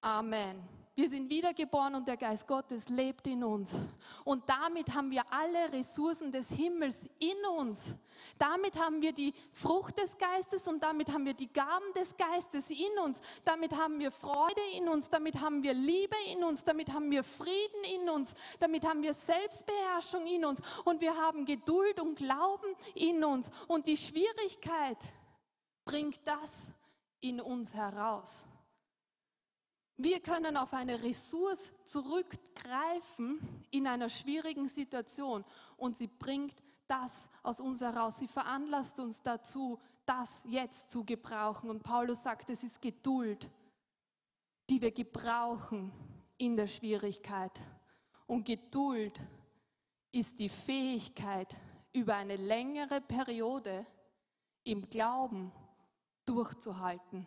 [0.00, 0.81] Amen.
[0.94, 3.78] Wir sind wiedergeboren und der Geist Gottes lebt in uns.
[4.24, 7.94] Und damit haben wir alle Ressourcen des Himmels in uns.
[8.36, 12.68] Damit haben wir die Frucht des Geistes und damit haben wir die Gaben des Geistes
[12.68, 13.22] in uns.
[13.42, 17.24] Damit haben wir Freude in uns, damit haben wir Liebe in uns, damit haben wir
[17.24, 22.76] Frieden in uns, damit haben wir Selbstbeherrschung in uns und wir haben Geduld und Glauben
[22.94, 23.50] in uns.
[23.66, 24.98] Und die Schwierigkeit
[25.86, 26.70] bringt das
[27.20, 28.46] in uns heraus.
[30.02, 33.38] Wir können auf eine Ressource zurückgreifen
[33.70, 35.44] in einer schwierigen Situation
[35.76, 38.18] und sie bringt das aus uns heraus.
[38.18, 41.70] Sie veranlasst uns dazu, das jetzt zu gebrauchen.
[41.70, 43.48] Und Paulus sagt, es ist Geduld,
[44.68, 45.92] die wir gebrauchen
[46.36, 47.52] in der Schwierigkeit.
[48.26, 49.20] Und Geduld
[50.10, 51.54] ist die Fähigkeit,
[51.92, 53.86] über eine längere Periode
[54.64, 55.52] im Glauben
[56.24, 57.24] durchzuhalten.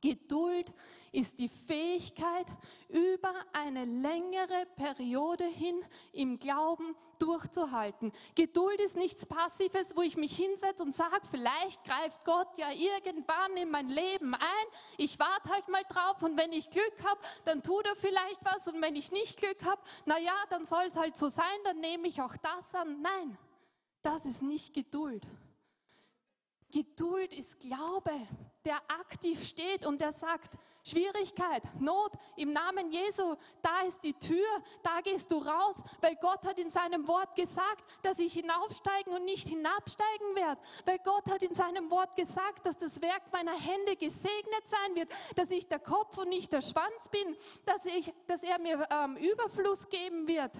[0.00, 0.72] Geduld
[1.12, 2.46] ist die Fähigkeit,
[2.88, 5.82] über eine längere Periode hin
[6.12, 8.12] im Glauben durchzuhalten.
[8.34, 13.56] Geduld ist nichts Passives, wo ich mich hinsetze und sage, vielleicht greift Gott ja irgendwann
[13.56, 14.66] in mein Leben ein.
[14.96, 18.68] Ich warte halt mal drauf und wenn ich Glück habe, dann tut er vielleicht was
[18.68, 22.08] und wenn ich nicht Glück habe, naja, dann soll es halt so sein, dann nehme
[22.08, 23.02] ich auch das an.
[23.02, 23.36] Nein,
[24.02, 25.26] das ist nicht Geduld.
[26.70, 28.12] Geduld ist Glaube,
[28.64, 30.50] der aktiv steht und der sagt,
[30.88, 34.46] Schwierigkeit, Not im Namen Jesu, da ist die Tür,
[34.82, 39.24] da gehst du raus, weil Gott hat in seinem Wort gesagt, dass ich hinaufsteigen und
[39.24, 43.96] nicht hinabsteigen werde, weil Gott hat in seinem Wort gesagt, dass das Werk meiner Hände
[43.96, 48.42] gesegnet sein wird, dass ich der Kopf und nicht der Schwanz bin, dass, ich, dass
[48.42, 50.52] er mir ähm, Überfluss geben wird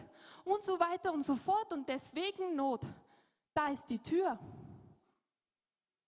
[0.45, 2.83] und so weiter und so fort und deswegen Not.
[3.55, 4.39] Da ist die Tür.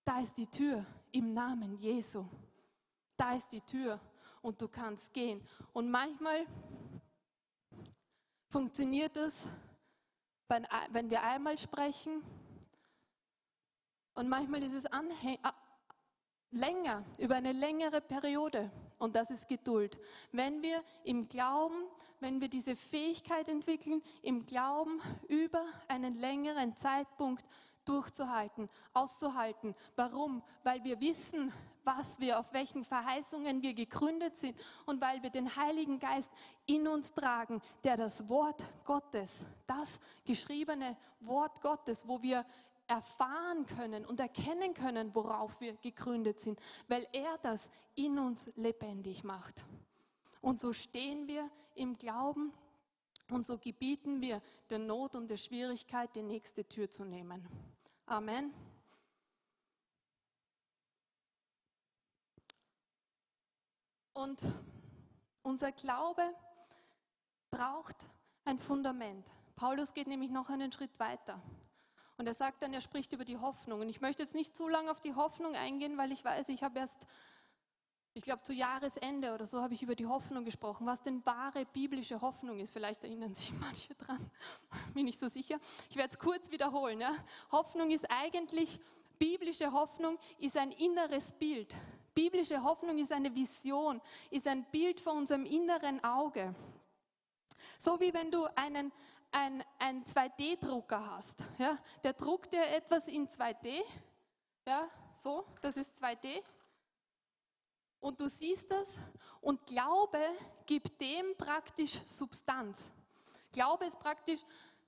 [0.05, 2.25] Da ist die Tür im Namen Jesu.
[3.16, 4.01] Da ist die Tür
[4.42, 5.42] und du kannst gehen.
[5.73, 6.46] Und manchmal
[8.49, 9.46] funktioniert es,
[10.49, 12.23] wenn, wenn wir einmal sprechen
[14.14, 14.85] und manchmal ist es
[16.51, 18.70] länger, über eine längere Periode.
[18.99, 19.99] Und das ist Geduld.
[20.33, 21.85] Wenn wir im Glauben,
[22.18, 27.44] wenn wir diese Fähigkeit entwickeln, im Glauben über einen längeren Zeitpunkt
[27.90, 29.74] durchzuhalten, auszuhalten.
[29.96, 30.42] Warum?
[30.62, 35.57] Weil wir wissen, was wir, auf welchen Verheißungen wir gegründet sind und weil wir den
[35.57, 36.31] Heiligen Geist
[36.66, 42.46] in uns tragen, der das Wort Gottes, das geschriebene Wort Gottes, wo wir
[42.87, 49.24] erfahren können und erkennen können, worauf wir gegründet sind, weil er das in uns lebendig
[49.24, 49.64] macht.
[50.40, 52.53] Und so stehen wir im Glauben
[53.31, 57.46] und so gebieten wir der Not und der Schwierigkeit, die nächste Tür zu nehmen.
[58.11, 58.53] Amen.
[64.14, 64.42] Und
[65.42, 66.23] unser Glaube
[67.53, 67.94] braucht
[68.44, 69.25] ein Fundament.
[69.55, 71.40] Paulus geht nämlich noch einen Schritt weiter.
[72.16, 73.81] Und er sagt dann, er spricht über die Hoffnung.
[73.81, 76.64] Und ich möchte jetzt nicht zu lange auf die Hoffnung eingehen, weil ich weiß, ich
[76.64, 77.07] habe erst,
[78.14, 81.64] ich glaube zu Jahresende oder so habe ich über die Hoffnung gesprochen, was denn wahre
[81.64, 82.73] biblische Hoffnung ist.
[82.73, 84.31] Vielleicht erinnern sich manche dran,
[84.94, 85.59] bin ich so sicher.
[85.88, 87.01] Ich werde es kurz wiederholen.
[87.01, 87.14] Ja.
[87.53, 88.81] Hoffnung ist eigentlich,
[89.18, 91.75] biblische Hoffnung ist ein inneres Bild.
[92.14, 96.55] Biblische Hoffnung ist eine Vision, ist ein Bild vor unserem inneren Auge.
[97.79, 98.92] So wie wenn du einen,
[99.31, 101.44] ein, ein 2D-Drucker hast.
[101.59, 101.79] Ja?
[102.03, 103.83] Der druckt dir etwas in 2D.
[104.66, 106.42] Ja, so, das ist 2D.
[108.00, 108.98] Und du siehst das
[109.40, 110.20] und Glaube
[110.66, 112.92] gibt dem praktisch Substanz.
[113.52, 114.40] Glaube ist praktisch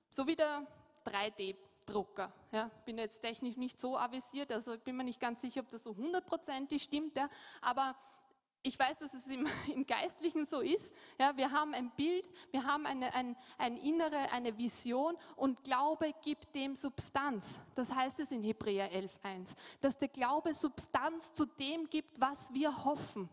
[0.09, 0.65] so wie der
[1.05, 2.31] 3D-Drucker.
[2.51, 5.83] Ja, bin jetzt technisch nicht so avisiert, also bin mir nicht ganz sicher, ob das
[5.83, 7.29] so hundertprozentig stimmt, ja,
[7.61, 7.95] aber
[8.63, 10.93] ich weiß, dass es im, im, Geistlichen so ist.
[11.19, 16.13] Ja, wir haben ein Bild, wir haben eine, ein, ein innere, eine Vision und Glaube
[16.23, 17.59] gibt dem Substanz.
[17.75, 19.49] Das heißt es in Hebräer 11.1,
[19.81, 23.29] dass der Glaube Substanz zu dem gibt, was wir hoffen.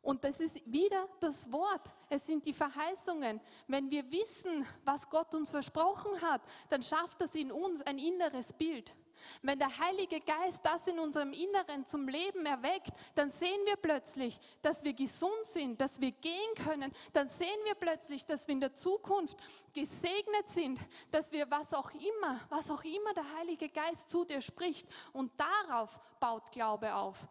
[0.00, 1.92] Und das ist wieder das Wort.
[2.08, 3.40] Es sind die Verheißungen.
[3.66, 8.52] Wenn wir wissen, was Gott uns versprochen hat, dann schafft das in uns ein inneres
[8.52, 8.94] Bild.
[9.42, 14.38] Wenn der Heilige Geist das in unserem Inneren zum Leben erweckt, dann sehen wir plötzlich,
[14.62, 16.92] dass wir gesund sind, dass wir gehen können.
[17.12, 19.36] Dann sehen wir plötzlich, dass wir in der Zukunft
[19.72, 24.40] gesegnet sind, dass wir was auch immer, was auch immer der Heilige Geist zu dir
[24.40, 24.88] spricht.
[25.12, 27.26] Und darauf baut Glaube auf.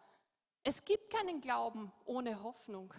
[0.62, 2.92] Es gibt keinen Glauben ohne Hoffnung.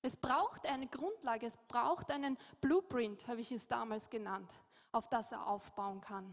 [0.00, 4.50] Es braucht eine Grundlage, es braucht einen Blueprint, habe ich es damals genannt,
[4.92, 6.32] auf das er aufbauen kann.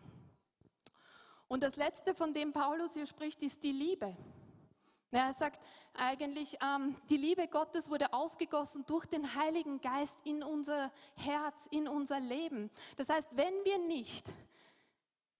[1.48, 4.16] Und das Letzte, von dem Paulus hier spricht, ist die Liebe.
[5.12, 5.62] er sagt
[5.94, 11.88] eigentlich, ähm, die Liebe Gottes wurde ausgegossen durch den Heiligen Geist in unser Herz, in
[11.88, 12.70] unser Leben.
[12.98, 14.28] Das heißt, wenn wir nicht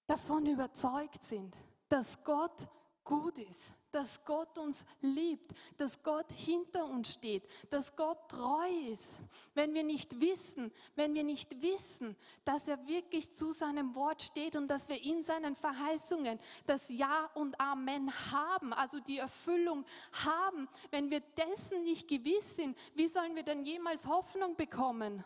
[0.08, 1.56] davon überzeugt sind,
[1.90, 2.68] dass Gott
[3.04, 9.22] gut ist, dass Gott uns liebt, dass Gott hinter uns steht, dass Gott treu ist.
[9.54, 14.58] Wenn wir nicht wissen, wenn wir nicht wissen, dass er wirklich zu seinem Wort steht
[14.58, 20.68] und dass wir in seinen Verheißungen das Ja und Amen haben, also die Erfüllung haben,
[20.92, 25.24] wenn wir dessen nicht gewiss sind, wie sollen wir dann jemals Hoffnung bekommen?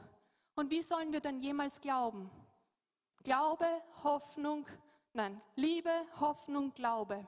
[0.56, 2.30] Und wie sollen wir dann jemals glauben?
[3.24, 3.66] Glaube,
[4.04, 4.68] Hoffnung,
[5.14, 7.26] nein, Liebe, Hoffnung, Glaube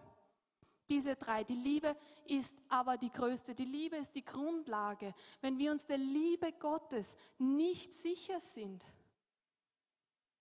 [0.91, 1.43] diese drei.
[1.45, 3.55] Die Liebe ist aber die größte.
[3.55, 5.13] Die Liebe ist die Grundlage.
[5.39, 8.83] Wenn wir uns der Liebe Gottes nicht sicher sind,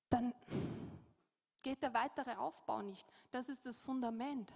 [0.09, 0.35] dann
[1.63, 3.09] geht der weitere Aufbau nicht.
[3.31, 4.53] Das ist das Fundament.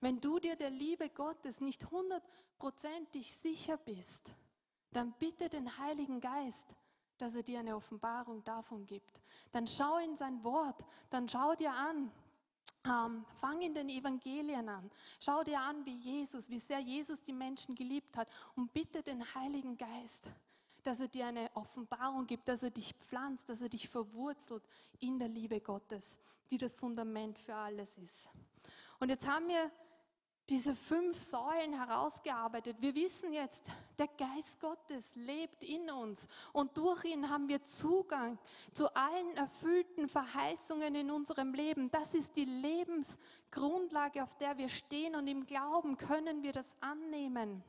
[0.00, 4.32] Wenn du dir der Liebe Gottes nicht hundertprozentig sicher bist,
[4.92, 6.76] dann bitte den Heiligen Geist,
[7.18, 9.20] dass er dir eine Offenbarung davon gibt.
[9.50, 12.12] Dann schau in sein Wort, dann schau dir an,
[12.84, 14.90] ähm, fang in den Evangelien an.
[15.20, 19.22] Schau dir an, wie Jesus, wie sehr Jesus die Menschen geliebt hat und bitte den
[19.34, 20.28] Heiligen Geist,
[20.82, 24.62] dass er dir eine Offenbarung gibt, dass er dich pflanzt, dass er dich verwurzelt
[25.00, 26.18] in der Liebe Gottes,
[26.50, 28.28] die das Fundament für alles ist.
[29.00, 29.70] Und jetzt haben wir
[30.48, 32.76] diese fünf Säulen herausgearbeitet.
[32.80, 33.62] Wir wissen jetzt,
[33.98, 38.38] der Geist Gottes lebt in uns und durch ihn haben wir Zugang
[38.72, 41.90] zu allen erfüllten Verheißungen in unserem Leben.
[41.90, 47.62] Das ist die Lebensgrundlage, auf der wir stehen und im Glauben können wir das annehmen.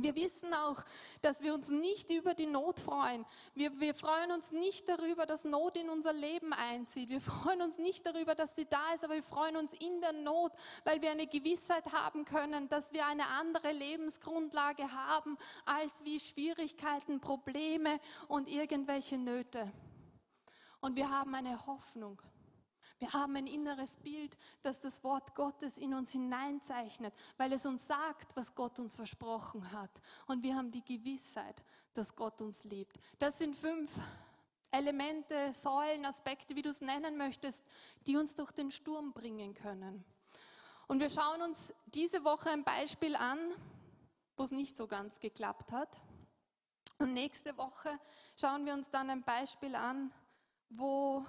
[0.00, 0.84] Wir wissen auch,
[1.22, 3.26] dass wir uns nicht über die Not freuen.
[3.54, 7.08] Wir, wir, freuen uns nicht darüber, dass Not in unser Leben einzieht.
[7.08, 10.12] Wir freuen uns nicht darüber, dass sie da ist, aber wir freuen uns in der
[10.12, 10.52] Not,
[10.84, 17.20] weil wir eine Gewissheit haben können, dass wir eine andere Lebensgrundlage haben als wie Schwierigkeiten,
[17.20, 19.72] Probleme und irgendwelche Nöte.
[20.80, 22.22] Und wir haben eine Hoffnung.
[22.98, 27.86] Wir haben ein inneres Bild, das das Wort Gottes in uns hineinzeichnet, weil es uns
[27.86, 29.90] sagt, was Gott uns versprochen hat.
[30.26, 31.62] Und wir haben die Gewissheit,
[31.94, 32.98] dass Gott uns liebt.
[33.18, 33.90] Das sind fünf
[34.70, 37.62] Elemente, Säulen, Aspekte, wie du es nennen möchtest,
[38.06, 40.04] die uns durch den Sturm bringen können.
[40.88, 43.38] Und wir schauen uns diese Woche ein Beispiel an,
[44.36, 46.00] wo es nicht so ganz geklappt hat.
[46.98, 47.98] Und nächste Woche
[48.36, 50.12] schauen wir uns dann ein Beispiel an,
[50.70, 51.24] wo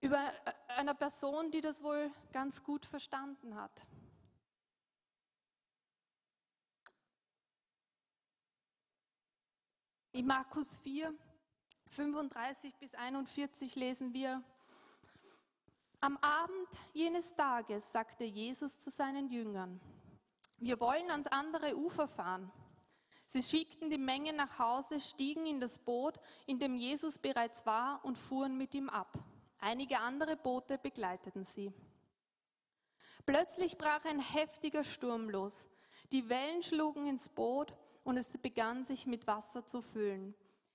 [0.00, 3.86] über äh, einer Person, die das wohl ganz gut verstanden hat.
[10.12, 11.14] In Markus 4,
[11.88, 14.42] 35 bis 41 lesen wir,
[16.00, 19.80] am Abend jenes Tages sagte Jesus zu seinen Jüngern,
[20.58, 22.50] wir wollen ans andere Ufer fahren.
[23.26, 28.04] Sie schickten die Menge nach Hause, stiegen in das Boot, in dem Jesus bereits war,
[28.04, 29.18] und fuhren mit ihm ab.
[29.58, 31.72] Einige andere Boote begleiteten sie.
[33.24, 35.68] Plötzlich brach ein heftiger Sturm los.
[36.12, 40.34] Die Wellen schlugen ins Boot und es begann sich mit Wasser zu füllen.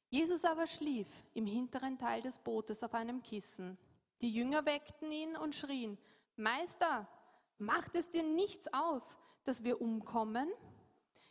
[0.10, 3.78] Jesus aber schlief im hinteren Teil des Bootes auf einem Kissen.
[4.20, 5.98] Die Jünger weckten ihn und schrien,
[6.36, 7.08] Meister,
[7.58, 10.50] macht es dir nichts aus, dass wir umkommen?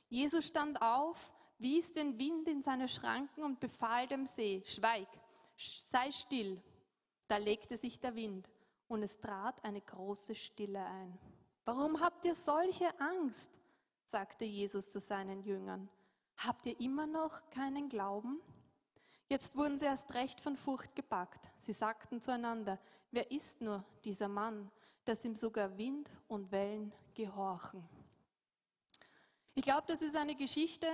[0.08, 5.08] Jesus stand auf, wies den Wind in seine Schranken und befahl dem See, Schweig,
[5.56, 6.62] sei still.
[7.30, 8.50] Da legte sich der Wind
[8.88, 11.16] und es trat eine große Stille ein.
[11.64, 13.52] Warum habt ihr solche Angst?
[14.02, 15.88] sagte Jesus zu seinen Jüngern.
[16.38, 18.40] Habt ihr immer noch keinen Glauben?
[19.28, 21.48] Jetzt wurden sie erst recht von Furcht gepackt.
[21.60, 22.80] Sie sagten zueinander,
[23.12, 24.68] wer ist nur dieser Mann,
[25.04, 27.88] dass ihm sogar Wind und Wellen gehorchen?
[29.54, 30.88] Ich glaube, das ist eine Geschichte,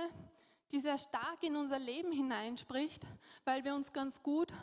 [0.71, 3.07] die sehr stark in unser Leben hineinspricht,
[3.43, 4.53] weil wir uns ganz gut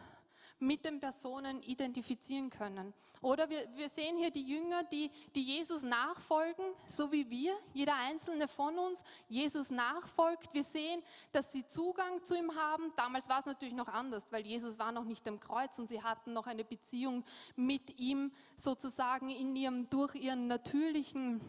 [0.67, 2.93] mit den Personen identifizieren können.
[3.21, 7.95] Oder wir, wir sehen hier die Jünger, die, die Jesus nachfolgen, so wie wir, jeder
[7.97, 10.53] einzelne von uns Jesus nachfolgt.
[10.53, 12.93] Wir sehen, dass sie Zugang zu ihm haben.
[12.97, 16.03] Damals war es natürlich noch anders, weil Jesus war noch nicht am Kreuz und sie
[16.03, 17.25] hatten noch eine Beziehung
[17.57, 21.41] mit ihm sozusagen in ihrem, durch ihren natürlichen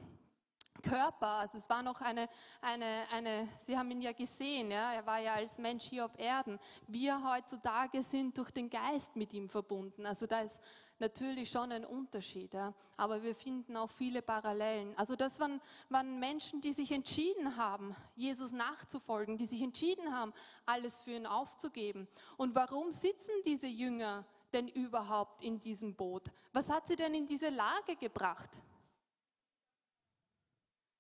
[0.86, 1.28] Körper.
[1.28, 2.30] Also es war noch eine,
[2.62, 6.18] eine, eine, Sie haben ihn ja gesehen, ja, er war ja als Mensch hier auf
[6.18, 6.60] Erden.
[6.88, 10.06] Wir heutzutage sind durch den Geist mit ihm verbunden.
[10.06, 10.60] Also da ist
[11.00, 12.74] natürlich schon ein Unterschied, ja.
[12.96, 14.98] aber wir finden auch viele Parallelen.
[14.98, 20.34] Also das waren, waren Menschen, die sich entschieden haben, Jesus nachzufolgen, die sich entschieden haben,
[20.66, 22.08] alles für ihn aufzugeben.
[22.38, 26.32] Und warum sitzen diese Jünger denn überhaupt in diesem Boot?
[26.54, 28.50] Was hat sie denn in diese Lage gebracht?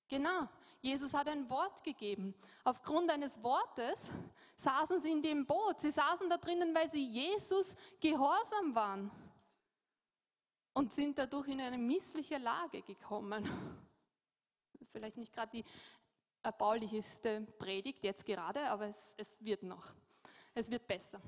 [0.08, 0.48] Genau,
[0.82, 2.36] Jesus hat ein Wort gegeben.
[2.64, 4.12] Aufgrund eines Wortes
[4.58, 5.80] saßen sie in dem Boot.
[5.80, 9.12] Sie saßen da drinnen, weil sie Jesus gehorsam waren
[10.74, 13.44] und sind dadurch in eine missliche Lage gekommen.
[14.92, 15.66] Vielleicht nicht gerade die
[16.44, 19.92] erbaulichste Predigt jetzt gerade, aber es, es wird noch.
[20.54, 21.20] Es wird besser.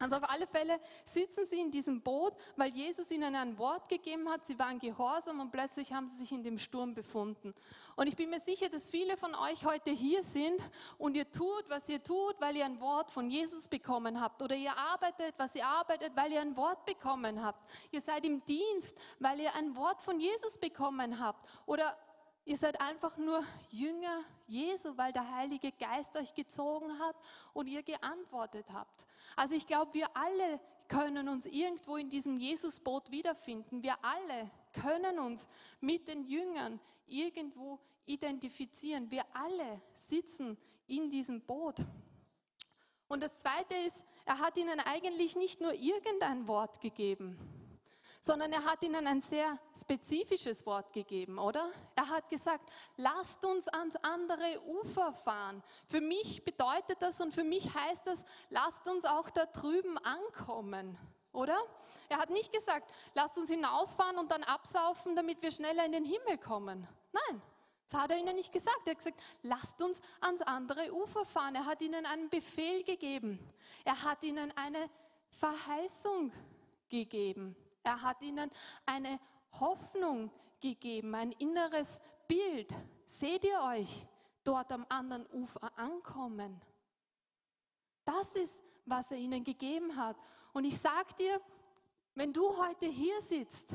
[0.00, 4.28] Also auf alle Fälle sitzen sie in diesem Boot, weil Jesus ihnen ein Wort gegeben
[4.28, 4.44] hat.
[4.44, 7.54] Sie waren gehorsam und plötzlich haben sie sich in dem Sturm befunden.
[7.94, 10.60] Und ich bin mir sicher, dass viele von euch heute hier sind
[10.98, 14.42] und ihr tut, was ihr tut, weil ihr ein Wort von Jesus bekommen habt.
[14.42, 17.70] Oder ihr arbeitet, was ihr arbeitet, weil ihr ein Wort bekommen habt.
[17.92, 21.48] Ihr seid im Dienst, weil ihr ein Wort von Jesus bekommen habt.
[21.66, 21.96] Oder
[22.46, 27.16] Ihr seid einfach nur Jünger Jesu, weil der Heilige Geist euch gezogen hat
[27.54, 29.06] und ihr geantwortet habt.
[29.36, 33.82] Also ich glaube, wir alle können uns irgendwo in diesem Jesusboot wiederfinden.
[33.82, 35.48] Wir alle können uns
[35.80, 39.10] mit den Jüngern irgendwo identifizieren.
[39.10, 41.76] Wir alle sitzen in diesem Boot.
[43.08, 47.38] Und das Zweite ist, er hat ihnen eigentlich nicht nur irgendein Wort gegeben
[48.24, 51.70] sondern er hat ihnen ein sehr spezifisches Wort gegeben, oder?
[51.94, 55.62] Er hat gesagt, lasst uns ans andere Ufer fahren.
[55.90, 60.96] Für mich bedeutet das und für mich heißt das, lasst uns auch da drüben ankommen.
[61.34, 61.58] oder?
[62.08, 66.04] Er hat nicht gesagt, lasst uns hinausfahren und dann absaufen, damit wir schneller in den
[66.06, 66.88] Himmel kommen.
[67.12, 67.42] Nein,
[67.90, 68.86] das hat er ihnen nicht gesagt.
[68.86, 71.56] Er hat gesagt, lasst uns ans andere Ufer fahren.
[71.56, 73.38] Er hat ihnen einen Befehl gegeben.
[73.84, 74.88] Er hat ihnen eine
[75.28, 76.32] Verheißung
[76.88, 77.54] gegeben.
[77.84, 78.50] Er hat ihnen
[78.86, 79.20] eine
[79.60, 80.30] Hoffnung
[80.60, 82.74] gegeben, ein inneres Bild.
[83.06, 84.06] Seht ihr euch
[84.42, 86.60] dort am anderen Ufer ankommen?
[88.04, 90.16] Das ist, was er ihnen gegeben hat.
[90.52, 91.40] Und ich sage dir,
[92.14, 93.70] wenn du heute hier sitzt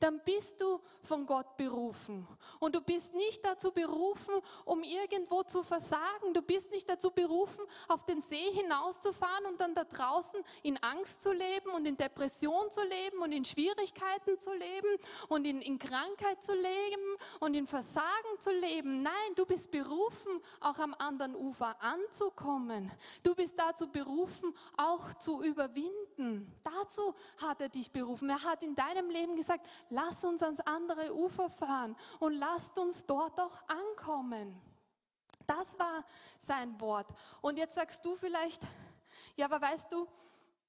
[0.00, 2.26] dann bist du von Gott berufen.
[2.58, 4.34] Und du bist nicht dazu berufen,
[4.64, 6.34] um irgendwo zu versagen.
[6.34, 11.22] Du bist nicht dazu berufen, auf den See hinauszufahren und dann da draußen in Angst
[11.22, 14.88] zu leben und in Depression zu leben und in Schwierigkeiten zu leben
[15.28, 19.02] und in, in Krankheit zu leben und in Versagen zu leben.
[19.02, 22.90] Nein, du bist berufen, auch am anderen Ufer anzukommen.
[23.22, 26.52] Du bist dazu berufen, auch zu überwinden.
[26.64, 28.28] Dazu hat er dich berufen.
[28.28, 33.06] Er hat in deinem Leben gesagt, lass uns ans andere Ufer fahren und lasst uns
[33.06, 34.60] dort auch ankommen.
[35.46, 36.04] Das war
[36.38, 37.08] sein Wort.
[37.40, 38.62] Und jetzt sagst du vielleicht,
[39.36, 40.06] ja, aber weißt du,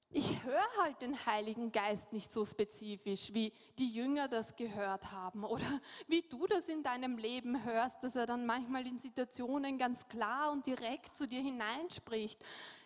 [0.09, 5.43] ich höre halt den Heiligen Geist nicht so spezifisch, wie die Jünger das gehört haben
[5.43, 10.07] oder wie du das in deinem Leben hörst, dass er dann manchmal in Situationen ganz
[10.07, 12.39] klar und direkt zu dir hineinspricht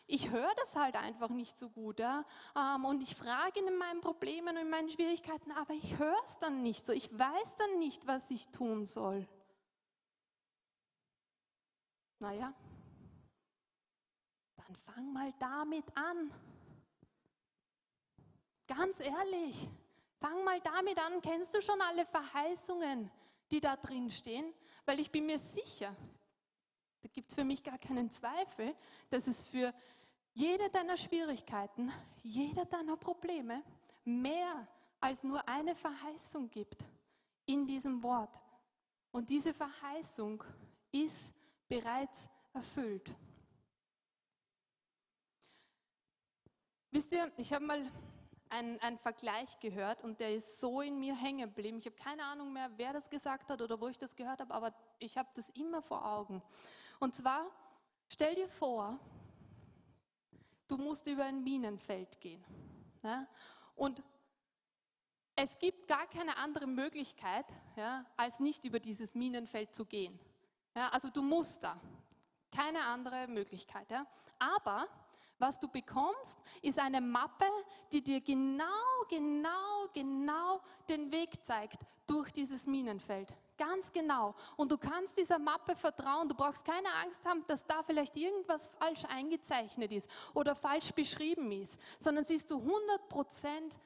[0.07, 1.99] ich höre das halt einfach nicht so gut.
[1.99, 2.25] Ja?
[2.55, 6.37] Ähm, und ich frage in meinen Problemen und in meinen Schwierigkeiten, aber ich höre es
[6.39, 6.93] dann nicht so.
[6.93, 9.27] Ich weiß dann nicht, was ich tun soll.
[12.19, 12.53] Naja,
[14.55, 16.31] dann fang mal damit an.
[18.67, 19.67] Ganz ehrlich,
[20.19, 21.21] fang mal damit an.
[21.21, 23.09] Kennst du schon alle Verheißungen,
[23.49, 24.53] die da drin stehen?
[24.85, 25.95] Weil ich bin mir sicher,
[27.01, 28.75] da gibt es für mich gar keinen Zweifel,
[29.09, 29.73] dass es für
[30.33, 31.91] jede deiner Schwierigkeiten,
[32.23, 33.63] jeder deiner Probleme
[34.05, 34.67] mehr
[34.99, 36.77] als nur eine Verheißung gibt
[37.45, 38.39] in diesem Wort.
[39.11, 40.43] Und diese Verheißung
[40.91, 41.33] ist
[41.67, 43.09] bereits erfüllt.
[46.91, 47.91] Wisst ihr, ich habe mal
[48.49, 51.77] einen, einen, Vergleich gehört und der ist so in mir hängen geblieben.
[51.77, 54.53] Ich habe keine Ahnung mehr, wer das gesagt hat oder wo ich das gehört habe,
[54.53, 56.43] aber ich habe das immer vor Augen.
[57.01, 57.47] Und zwar,
[58.09, 58.99] stell dir vor,
[60.67, 62.45] du musst über ein Minenfeld gehen.
[63.01, 63.25] Ja?
[63.75, 64.03] Und
[65.35, 70.19] es gibt gar keine andere Möglichkeit, ja, als nicht über dieses Minenfeld zu gehen.
[70.75, 71.81] Ja, also du musst da.
[72.51, 73.89] Keine andere Möglichkeit.
[73.89, 74.05] Ja.
[74.37, 74.87] Aber
[75.39, 77.49] was du bekommst, ist eine Mappe,
[77.91, 78.65] die dir genau,
[79.09, 83.33] genau, genau den Weg zeigt durch dieses Minenfeld.
[83.61, 84.33] Ganz genau.
[84.57, 86.27] Und du kannst dieser Mappe vertrauen.
[86.27, 91.51] Du brauchst keine Angst haben, dass da vielleicht irgendwas falsch eingezeichnet ist oder falsch beschrieben
[91.51, 93.77] ist, sondern sie ist zu 100 Prozent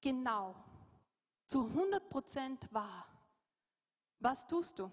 [0.00, 0.56] genau.
[1.46, 3.06] Zu 100 Prozent wahr.
[4.18, 4.90] Was tust du?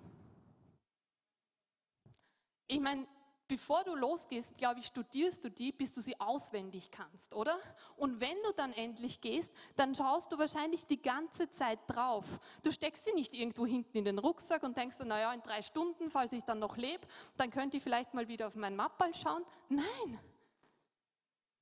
[2.67, 3.07] Ich meine,
[3.47, 7.57] bevor du losgehst, glaube ich, studierst du die, bis du sie auswendig kannst, oder?
[7.95, 12.25] Und wenn du dann endlich gehst, dann schaust du wahrscheinlich die ganze Zeit drauf.
[12.63, 16.09] Du steckst sie nicht irgendwo hinten in den Rucksack und denkst, naja, in drei Stunden,
[16.09, 19.45] falls ich dann noch lebe, dann könnte ich vielleicht mal wieder auf mein Mappal schauen.
[19.69, 20.19] Nein.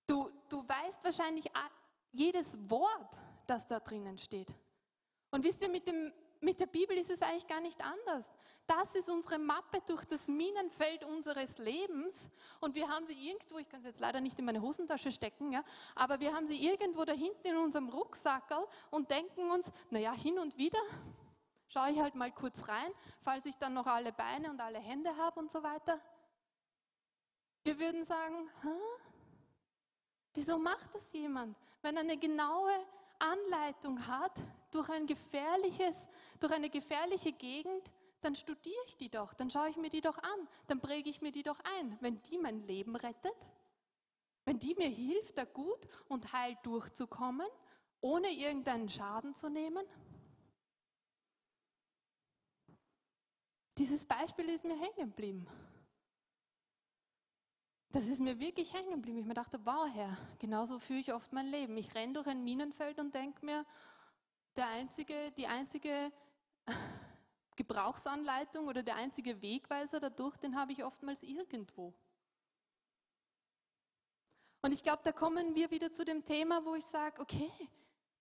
[0.07, 1.45] Du, du weißt wahrscheinlich
[2.11, 4.53] jedes Wort, das da drinnen steht.
[5.31, 6.11] Und wisst ihr, mit dem
[6.45, 8.25] mit der Bibel ist es eigentlich gar nicht anders.
[8.67, 12.27] Das ist unsere Mappe durch das Minenfeld unseres Lebens
[12.61, 15.51] und wir haben sie irgendwo, ich kann sie jetzt leider nicht in meine Hosentasche stecken,
[15.51, 15.63] ja,
[15.93, 20.39] aber wir haben sie irgendwo da hinten in unserem Rucksackerl und denken uns, naja, hin
[20.39, 20.79] und wieder
[21.67, 22.91] schaue ich halt mal kurz rein,
[23.21, 25.99] falls ich dann noch alle Beine und alle Hände habe und so weiter.
[27.63, 28.69] Wir würden sagen, Hä?
[30.33, 31.57] wieso macht das jemand?
[31.81, 32.73] Wenn eine genaue
[33.19, 34.33] Anleitung hat,
[34.71, 36.07] durch, ein gefährliches,
[36.39, 37.91] durch eine gefährliche Gegend,
[38.25, 41.21] dann studiere ich die doch, dann schaue ich mir die doch an, dann präge ich
[41.21, 41.95] mir die doch ein.
[42.01, 43.35] Wenn die mein Leben rettet,
[44.45, 47.47] wenn die mir hilft, da gut und heil durchzukommen,
[48.01, 49.85] ohne irgendeinen Schaden zu nehmen.
[53.77, 55.47] Dieses Beispiel ist mir hängen geblieben.
[57.89, 59.19] Das ist mir wirklich hängen geblieben.
[59.19, 61.77] Ich mir dachte, wow, Herr, genauso führe ich oft mein Leben.
[61.77, 63.65] Ich renne durch ein Minenfeld und denke mir,
[64.55, 66.11] der einzige, die einzige
[67.55, 71.93] Gebrauchsanleitung oder der einzige Wegweiser dadurch, den habe ich oftmals irgendwo.
[74.61, 77.51] Und ich glaube, da kommen wir wieder zu dem Thema, wo ich sage, okay,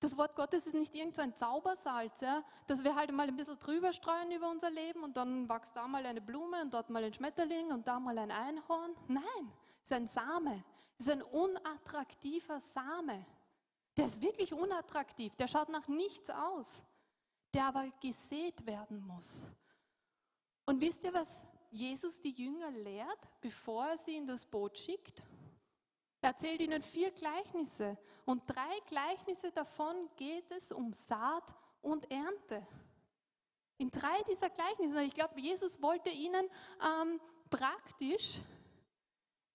[0.01, 3.59] das Wort Gottes ist nicht irgendein so Zaubersalz, ja, dass wir halt mal ein bisschen
[3.59, 7.03] drüber streuen über unser Leben und dann wächst da mal eine Blume und dort mal
[7.03, 8.95] ein Schmetterling und da mal ein Einhorn.
[9.09, 10.63] Nein, es ist ein Same,
[10.99, 13.25] es ist ein unattraktiver Same
[13.97, 16.83] Der ist wirklich unattraktiv, der schaut nach nichts aus,
[17.55, 19.47] der aber gesät werden muss.
[20.67, 25.23] Und wisst ihr, was Jesus die Jünger lehrt, bevor er sie in das Boot schickt?
[26.21, 32.67] Er erzählt ihnen vier Gleichnisse und drei Gleichnisse davon geht es um Saat und Ernte.
[33.77, 36.49] In drei dieser Gleichnisse, ich glaube, Jesus wollte ihnen
[36.81, 38.41] ähm, praktisch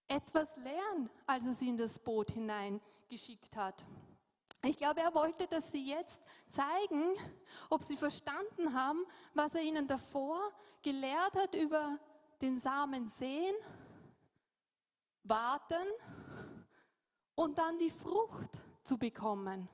[0.07, 3.85] etwas lernen, als er sie in das Boot hineingeschickt hat.
[4.63, 7.15] Ich glaube, er wollte, dass sie jetzt zeigen,
[7.69, 10.51] ob sie verstanden haben, was er ihnen davor
[10.81, 11.97] gelehrt hat über
[12.41, 13.55] den Samen sehen,
[15.23, 15.87] warten
[17.35, 18.49] und dann die Frucht
[18.83, 19.69] zu bekommen.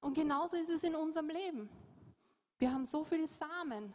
[0.00, 1.68] Und genauso ist es in unserem Leben.
[2.58, 3.94] Wir haben so viel Samen,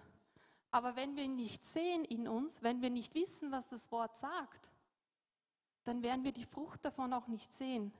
[0.70, 4.16] aber wenn wir ihn nicht sehen in uns, wenn wir nicht wissen, was das Wort
[4.18, 4.71] sagt,
[5.84, 7.94] dann werden wir die Frucht davon auch nicht sehen.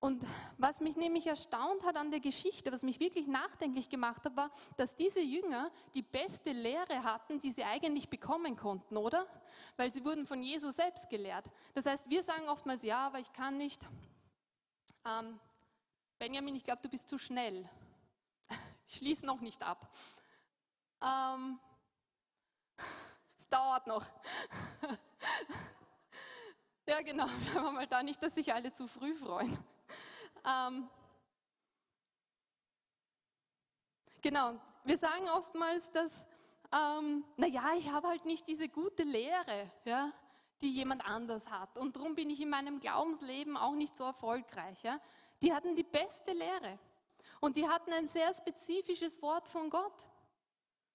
[0.00, 0.24] Und
[0.58, 4.50] was mich nämlich erstaunt hat an der Geschichte, was mich wirklich nachdenklich gemacht hat, war,
[4.76, 9.26] dass diese Jünger die beste Lehre hatten, die sie eigentlich bekommen konnten, oder?
[9.76, 11.46] Weil sie wurden von Jesus selbst gelehrt.
[11.74, 13.84] Das heißt, wir sagen oftmals, ja, aber ich kann nicht.
[15.04, 15.40] Ähm,
[16.20, 17.68] Benjamin, ich glaube, du bist zu schnell.
[18.90, 19.94] Ich schließe noch nicht ab.
[21.02, 21.58] Ähm,
[23.38, 24.02] es dauert noch.
[26.88, 29.56] ja, genau, bleiben wir mal da, nicht, dass sich alle zu früh freuen.
[30.44, 30.88] Ähm,
[34.22, 36.26] genau, wir sagen oftmals, dass,
[36.72, 40.12] ähm, naja, ich habe halt nicht diese gute Lehre, ja,
[40.62, 41.76] die jemand anders hat.
[41.76, 44.82] Und darum bin ich in meinem Glaubensleben auch nicht so erfolgreich.
[44.82, 44.98] Ja.
[45.42, 46.78] Die hatten die beste Lehre.
[47.40, 50.08] Und die hatten ein sehr spezifisches Wort von Gott,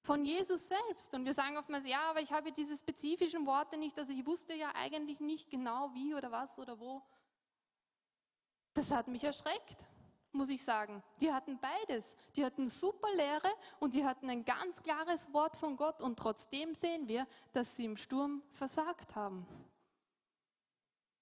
[0.03, 1.13] von Jesus selbst.
[1.13, 4.53] Und wir sagen oftmals, ja, aber ich habe diese spezifischen Worte nicht, dass ich wusste
[4.53, 7.01] ja eigentlich nicht genau wie oder was oder wo.
[8.73, 9.77] Das hat mich erschreckt,
[10.33, 11.01] muss ich sagen.
[11.21, 12.17] Die hatten beides.
[12.35, 13.49] Die hatten super Lehre
[13.79, 17.85] und die hatten ein ganz klares Wort von Gott und trotzdem sehen wir, dass sie
[17.85, 19.47] im Sturm versagt haben.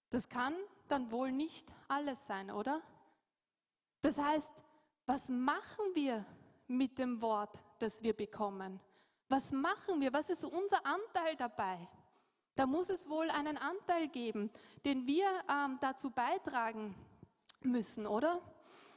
[0.10, 0.56] Das kann
[0.88, 2.82] dann wohl nicht alles sein, oder?
[4.02, 4.52] Das heißt,
[5.06, 6.26] was machen wir
[6.68, 8.80] mit dem Wort, das wir bekommen?
[9.30, 10.12] Was machen wir?
[10.14, 11.88] Was ist unser Anteil dabei?
[12.56, 14.52] Da muss es wohl einen Anteil geben,
[14.84, 16.96] den wir ähm, dazu beitragen,
[17.62, 18.42] müssen, oder?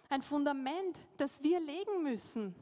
[0.09, 2.55] Ein Fundament, das wir legen müssen.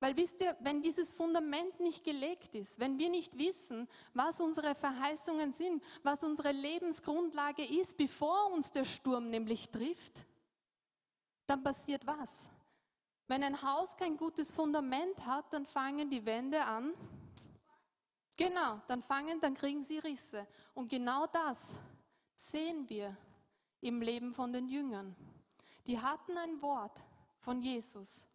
[0.00, 4.74] Weil wisst ihr, wenn dieses Fundament nicht gelegt ist, wenn wir nicht wissen, was unsere
[4.74, 10.24] Verheißungen sind, was unsere Lebensgrundlage ist, bevor uns der Sturm nämlich trifft,
[11.46, 12.50] dann passiert was?
[13.26, 16.92] Wenn ein Haus kein gutes Fundament hat, dann fangen die Wände an.
[18.36, 20.46] Genau, dann fangen, dann kriegen sie Risse.
[20.74, 21.76] Und genau das
[22.34, 23.16] sehen wir
[23.80, 25.14] im Leben von den Jüngern.
[25.86, 26.98] Die hatten ein Wort
[27.40, 28.26] von Jesus.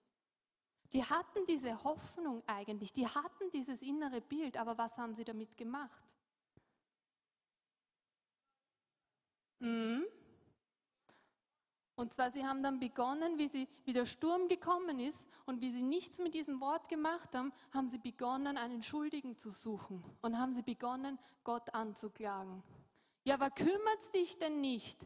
[0.93, 5.55] Die hatten diese Hoffnung eigentlich, die hatten dieses innere Bild, aber was haben sie damit
[5.55, 6.03] gemacht?
[9.59, 10.05] Mhm.
[11.99, 15.69] Und zwar, sie haben dann begonnen, wie, sie, wie der Sturm gekommen ist und wie
[15.69, 20.39] sie nichts mit diesem Wort gemacht haben, haben sie begonnen, einen Schuldigen zu suchen und
[20.39, 22.63] haben sie begonnen, Gott anzuklagen.
[23.25, 24.97] Ja, aber kümmert dich denn nicht,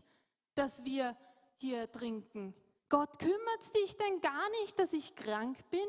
[0.53, 1.17] dass wir
[1.55, 2.53] hier trinken.
[2.89, 5.87] Gott, kümmert es dich denn gar nicht, dass ich krank bin?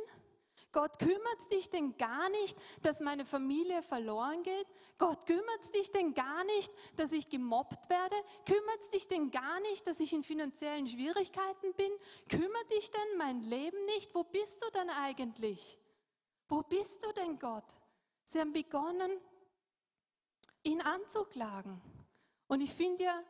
[0.74, 4.66] Gott, kümmert dich denn gar nicht, dass meine Familie verloren geht?
[4.98, 8.16] Gott, kümmert dich denn gar nicht, dass ich gemobbt werde?
[8.44, 11.92] Kümmert dich denn gar nicht, dass ich in finanziellen Schwierigkeiten bin?
[12.28, 14.12] Kümmert dich denn mein Leben nicht?
[14.16, 15.78] Wo bist du denn eigentlich?
[16.48, 17.64] Wo bist du denn, Gott?
[18.24, 19.12] Sie haben begonnen,
[20.64, 21.80] ihn anzuklagen.
[22.48, 23.22] Und ich finde ja,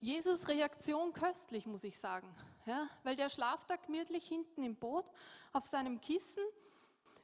[0.00, 2.34] Jesus Reaktion köstlich, muss ich sagen.
[2.66, 5.06] Ja, weil der schlaft da gemütlich hinten im Boot
[5.52, 6.44] auf seinem Kissen,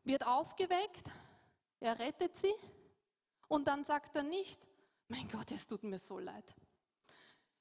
[0.05, 1.11] wird aufgeweckt,
[1.81, 2.55] er rettet sie
[3.49, 4.61] und dann sagt er nicht,
[5.09, 6.55] mein Gott, es tut mir so leid.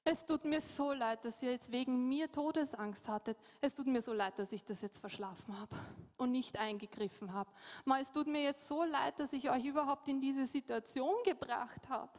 [0.06, 3.38] Es tut mir so leid, dass ihr jetzt wegen mir Todesangst hattet.
[3.62, 5.78] Es tut mir so leid, dass ich das jetzt verschlafen habe
[6.18, 7.50] und nicht eingegriffen habe.
[8.02, 12.12] Es tut mir jetzt so leid, dass ich euch überhaupt in diese Situation gebracht habe.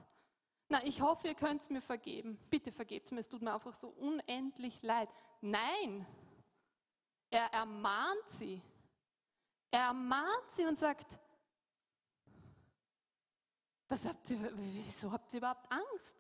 [0.71, 2.39] Na, ich hoffe, ihr könnt es mir vergeben.
[2.49, 5.11] Bitte vergebt mir, es tut mir einfach so unendlich leid.
[5.43, 6.07] Nein,
[7.29, 8.63] er ermahnt sie.
[9.75, 11.19] Er ermahnt sie und sagt,
[13.89, 16.17] was habt ihr, wieso habt ihr überhaupt Angst?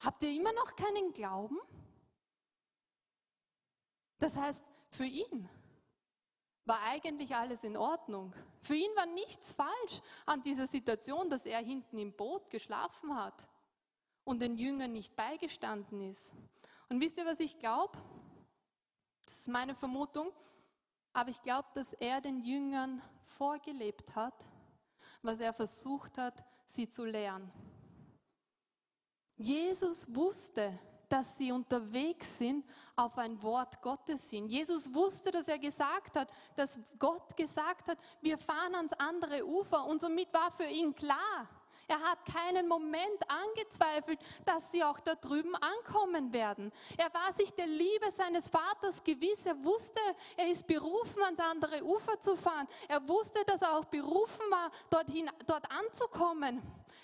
[0.00, 1.58] Habt ihr immer noch keinen Glauben?
[4.18, 5.46] Das heißt, für ihn
[6.64, 8.32] war eigentlich alles in Ordnung.
[8.62, 13.46] Für ihn war nichts falsch an dieser Situation, dass er hinten im Boot geschlafen hat
[14.24, 16.32] und den Jüngern nicht beigestanden ist.
[16.88, 17.98] Und wisst ihr, was ich glaube?
[19.26, 20.32] Das ist meine Vermutung.
[21.14, 24.34] Aber ich glaube, dass er den Jüngern vorgelebt hat,
[25.22, 27.50] was er versucht hat, sie zu lehren.
[29.36, 32.64] Jesus wusste, dass sie unterwegs sind
[32.96, 34.48] auf ein Wort Gottes hin.
[34.48, 39.86] Jesus wusste, dass er gesagt hat, dass Gott gesagt hat, wir fahren ans andere Ufer
[39.86, 41.48] und somit war für ihn klar,
[41.88, 46.72] er hat keinen Moment angezweifelt, dass sie auch da drüben ankommen werden.
[46.96, 49.44] Er war sich der Liebe seines Vaters gewiss.
[49.46, 50.00] Er wusste,
[50.36, 52.66] er ist berufen, ans andere Ufer zu fahren.
[52.88, 56.62] Er wusste, dass er auch berufen war, dorthin, dort anzukommen.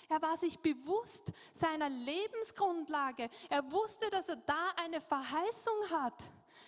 [0.09, 3.29] Er war sich bewusst seiner Lebensgrundlage.
[3.49, 6.15] Er wusste, dass er da eine Verheißung hat.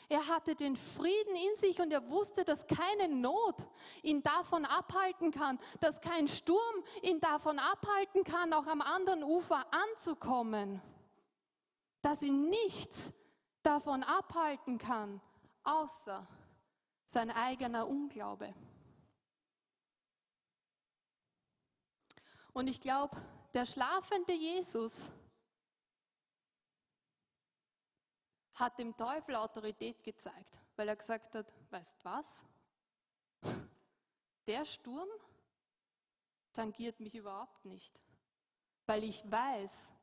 [0.10, 3.56] Er hatte den Frieden in sich und er wusste, dass keine Not
[4.02, 9.66] ihn davon abhalten kann, dass kein Sturm ihn davon abhalten kann, auch am anderen Ufer
[9.74, 10.82] anzukommen,
[12.02, 13.14] dass ihn nichts
[13.64, 15.22] davon abhalten kann,
[15.64, 16.28] außer
[17.06, 18.54] sein eigener Unglaube.
[22.54, 23.18] Und ich glaube,
[23.54, 25.10] der schlafende Jesus,
[28.56, 32.44] hat dem Teufel Autorität gezeigt, weil er gesagt hat, weißt was?
[34.48, 35.10] Der Sturm
[36.54, 38.00] tangiert mich überhaupt nicht,
[38.86, 39.94] weil ich weiß,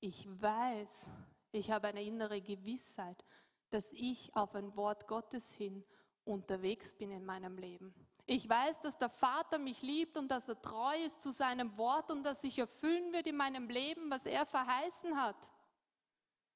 [0.00, 1.10] ich weiß,
[1.52, 3.24] ich habe eine innere Gewissheit,
[3.70, 5.84] dass ich auf ein Wort Gottes hin
[6.24, 7.94] unterwegs bin in meinem Leben.
[8.26, 12.12] Ich weiß, dass der Vater mich liebt und dass er treu ist zu seinem Wort
[12.12, 15.36] und dass sich erfüllen wird in meinem Leben, was er verheißen hat.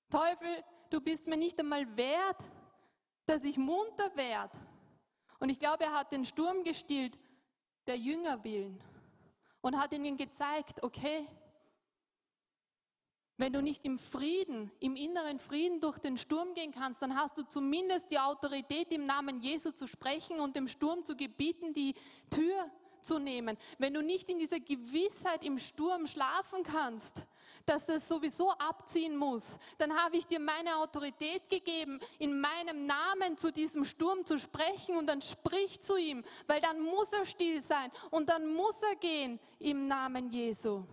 [0.08, 0.64] Teufel,
[0.94, 2.38] du bist mir nicht einmal wert,
[3.26, 4.56] dass ich munter werde.
[5.40, 7.18] Und ich glaube, er hat den Sturm gestillt,
[7.88, 8.80] der Jünger willen.
[9.60, 11.26] Und hat ihnen gezeigt, okay,
[13.36, 17.36] wenn du nicht im Frieden, im inneren Frieden durch den Sturm gehen kannst, dann hast
[17.36, 21.94] du zumindest die Autorität, im Namen Jesu zu sprechen und dem Sturm zu gebieten, die
[22.30, 22.70] Tür
[23.02, 23.58] zu nehmen.
[23.78, 27.26] Wenn du nicht in dieser Gewissheit im Sturm schlafen kannst,
[27.66, 33.38] dass das sowieso abziehen muss, dann habe ich dir meine Autorität gegeben, in meinem Namen
[33.38, 37.62] zu diesem Sturm zu sprechen und dann sprich zu ihm, weil dann muss er still
[37.62, 40.84] sein und dann muss er gehen im Namen Jesu.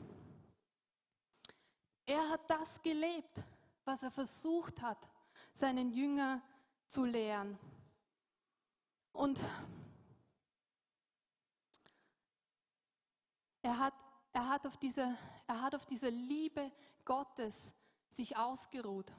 [2.05, 3.36] Er hat das gelebt,
[3.86, 4.97] was er versucht hat,
[5.53, 6.41] seinen Jünger
[6.88, 7.57] zu lehren.
[9.13, 9.39] Und
[13.61, 13.93] er hat
[14.34, 15.18] er hat auf diese,
[15.48, 16.72] er hat auf diese Liebe
[17.06, 17.72] Gottes
[18.12, 19.12] sich ausgeruht.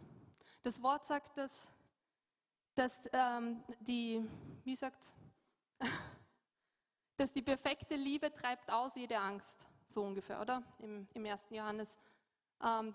[0.62, 1.50] Das Wort sagt, dass,
[2.74, 4.22] dass ähm, die,
[4.64, 5.14] wie sagt's,
[7.16, 10.62] dass die perfekte Liebe treibt aus jede Angst, so ungefähr, oder?
[10.78, 11.42] Im, im 1.
[11.50, 11.96] Johannes.
[12.62, 12.94] Ähm,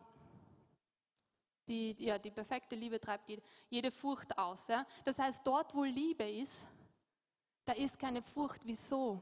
[1.68, 4.66] die, ja, die perfekte Liebe treibt jede, jede Furcht aus.
[4.68, 4.86] Ja?
[5.04, 6.66] Das heißt, dort, wo Liebe ist,
[7.66, 8.66] da ist keine Furcht.
[8.66, 9.22] Wieso?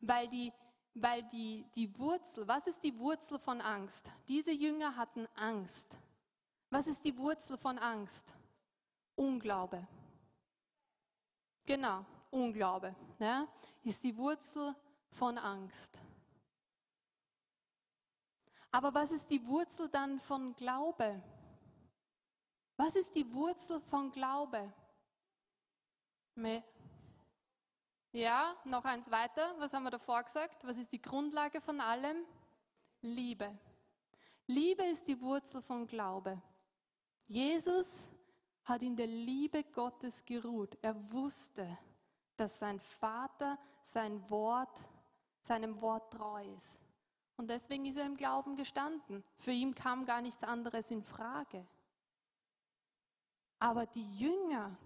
[0.00, 0.50] Weil die,
[0.94, 4.10] weil die, die Wurzel, was ist die Wurzel von Angst?
[4.28, 5.96] Diese Jünger hatten Angst.
[6.70, 8.32] Was ist die Wurzel von Angst?
[9.14, 9.86] Unglaube.
[11.64, 13.46] Genau, Unglaube ja,
[13.84, 14.74] ist die Wurzel
[15.10, 15.98] von Angst.
[18.70, 21.22] Aber was ist die Wurzel dann von Glaube?
[22.76, 24.72] Was ist die Wurzel von Glaube?
[28.12, 29.54] Ja, noch eins weiter.
[29.58, 30.62] Was haben wir davor gesagt?
[30.66, 32.26] Was ist die Grundlage von allem?
[33.00, 33.58] Liebe.
[34.46, 36.40] Liebe ist die Wurzel von Glaube.
[37.26, 38.06] Jesus
[38.64, 40.76] hat in der Liebe Gottes geruht.
[40.82, 41.78] Er wusste,
[42.36, 44.78] dass sein Vater sein Wort,
[45.40, 46.78] seinem Wort treu ist.
[47.36, 49.24] Und deswegen ist er im Glauben gestanden.
[49.38, 51.66] Für ihn kam gar nichts anderes in Frage.
[53.58, 54.76] Aber die Jünger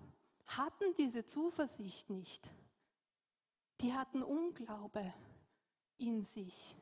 [0.47, 2.49] hatten diese Zuversicht nicht
[3.81, 5.13] die hatten Unglaube
[5.99, 6.77] in sich.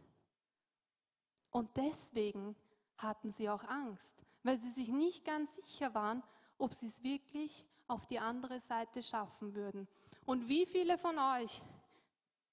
[1.50, 2.56] Und deswegen
[2.96, 6.22] hatten sie auch Angst, weil sie sich nicht ganz sicher waren,
[6.58, 9.88] ob sie es wirklich auf die andere Seite schaffen würden.
[10.24, 11.62] Und wie viele von euch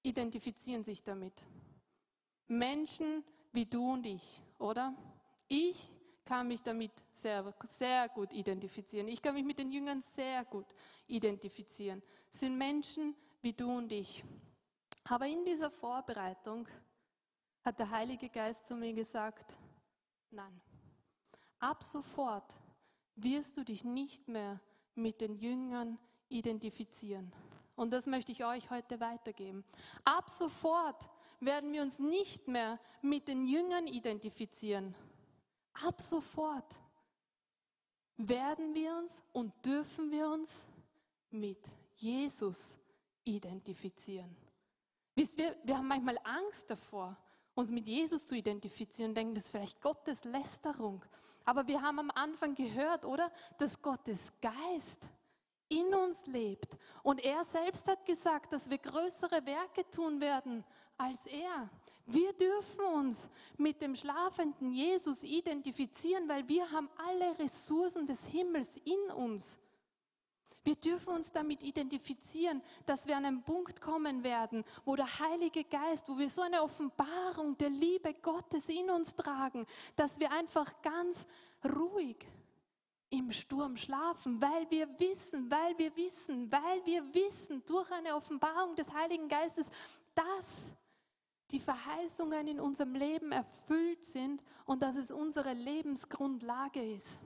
[0.04, 1.34] identifizieren sich damit?
[2.48, 3.24] Menschen
[3.54, 4.94] wie du und ich, oder?
[5.48, 5.92] Ich
[6.26, 9.08] kann mich damit sehr, sehr gut identifizieren.
[9.08, 10.68] Ich kann mich mit den Jüngern sehr gut
[11.08, 12.02] identifizieren.
[12.32, 14.24] Es sind Menschen wie du und ich.
[15.06, 16.68] Aber in dieser Vorbereitung
[17.64, 19.58] hat der Heilige Geist zu mir gesagt,
[20.30, 20.62] nein,
[21.60, 22.54] ab sofort
[23.16, 24.60] wirst du dich nicht mehr
[24.96, 27.32] mit den Jüngern identifizieren.
[27.76, 29.64] Und das möchte ich euch heute weitergeben.
[30.04, 34.96] Ab sofort werden wir uns nicht mehr mit den Jüngern identifizieren,
[35.74, 36.76] Ab sofort
[38.18, 40.64] werden wir uns und dürfen wir uns
[41.32, 41.60] mit
[41.96, 42.78] Jesus
[43.36, 44.36] identifizieren.
[45.16, 47.18] Wisst wir, wir haben manchmal Angst davor,
[47.54, 51.04] uns mit Jesus zu identifizieren denken, das ist vielleicht Gottes Lästerung.
[51.44, 53.32] Aber wir haben am Anfang gehört, oder?
[53.58, 55.10] Dass Gottes Geist
[55.68, 56.78] in uns lebt.
[57.04, 60.64] Und er selbst hat gesagt, dass wir größere Werke tun werden
[60.98, 61.70] als er.
[62.06, 68.70] Wir dürfen uns mit dem schlafenden Jesus identifizieren, weil wir haben alle Ressourcen des Himmels
[68.84, 69.60] in uns.
[70.64, 75.64] Wir dürfen uns damit identifizieren, dass wir an einen Punkt kommen werden, wo der Heilige
[75.64, 80.82] Geist, wo wir so eine Offenbarung der Liebe Gottes in uns tragen, dass wir einfach
[80.84, 81.26] ganz
[81.66, 82.18] ruhig
[83.10, 88.76] im Sturm schlafen, weil wir wissen, weil wir wissen, weil wir wissen durch eine Offenbarung
[88.76, 89.68] des Heiligen Geistes,
[90.16, 90.72] dass
[91.52, 97.20] die Verheißungen in unserem Leben erfüllt sind und dass es unsere Lebensgrundlage ist.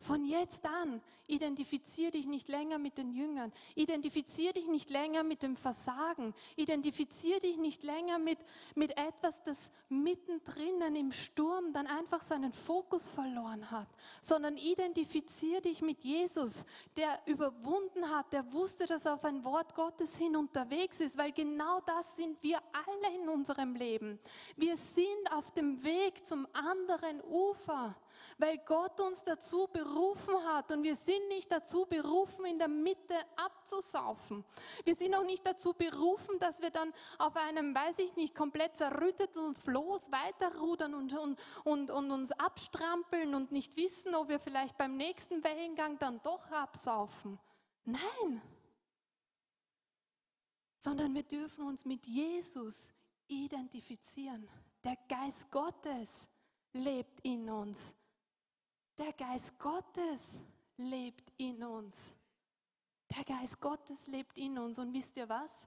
[0.00, 5.42] Von jetzt an identifiziere dich nicht länger mit den Jüngern, identifiziere dich nicht länger mit
[5.42, 8.38] dem Versagen, identifiziere dich nicht länger mit,
[8.74, 13.88] mit etwas, das mittendrin im Sturm dann einfach seinen Fokus verloren hat,
[14.20, 16.64] sondern identifiziere dich mit Jesus,
[16.96, 21.32] der überwunden hat, der wusste, dass er auf ein Wort Gottes hin unterwegs ist, weil
[21.32, 24.18] genau das sind wir alle in unserem Leben.
[24.56, 27.94] Wir sind auf dem Weg zum anderen Ufer
[28.38, 33.14] weil Gott uns dazu berufen hat und wir sind nicht dazu berufen, in der Mitte
[33.36, 34.44] abzusaufen.
[34.84, 38.76] Wir sind auch nicht dazu berufen, dass wir dann auf einem, weiß ich nicht, komplett
[38.76, 44.76] zerrütteten Floß weiterrudern und, und, und, und uns abstrampeln und nicht wissen, ob wir vielleicht
[44.78, 47.38] beim nächsten Wellengang dann doch absaufen.
[47.84, 48.42] Nein,
[50.80, 52.92] sondern wir dürfen uns mit Jesus
[53.28, 54.48] identifizieren.
[54.82, 56.26] Der Geist Gottes
[56.72, 57.94] lebt in uns.
[59.00, 60.38] Der Geist Gottes
[60.76, 62.14] lebt in uns.
[63.16, 64.78] Der Geist Gottes lebt in uns.
[64.78, 65.66] Und wisst ihr was?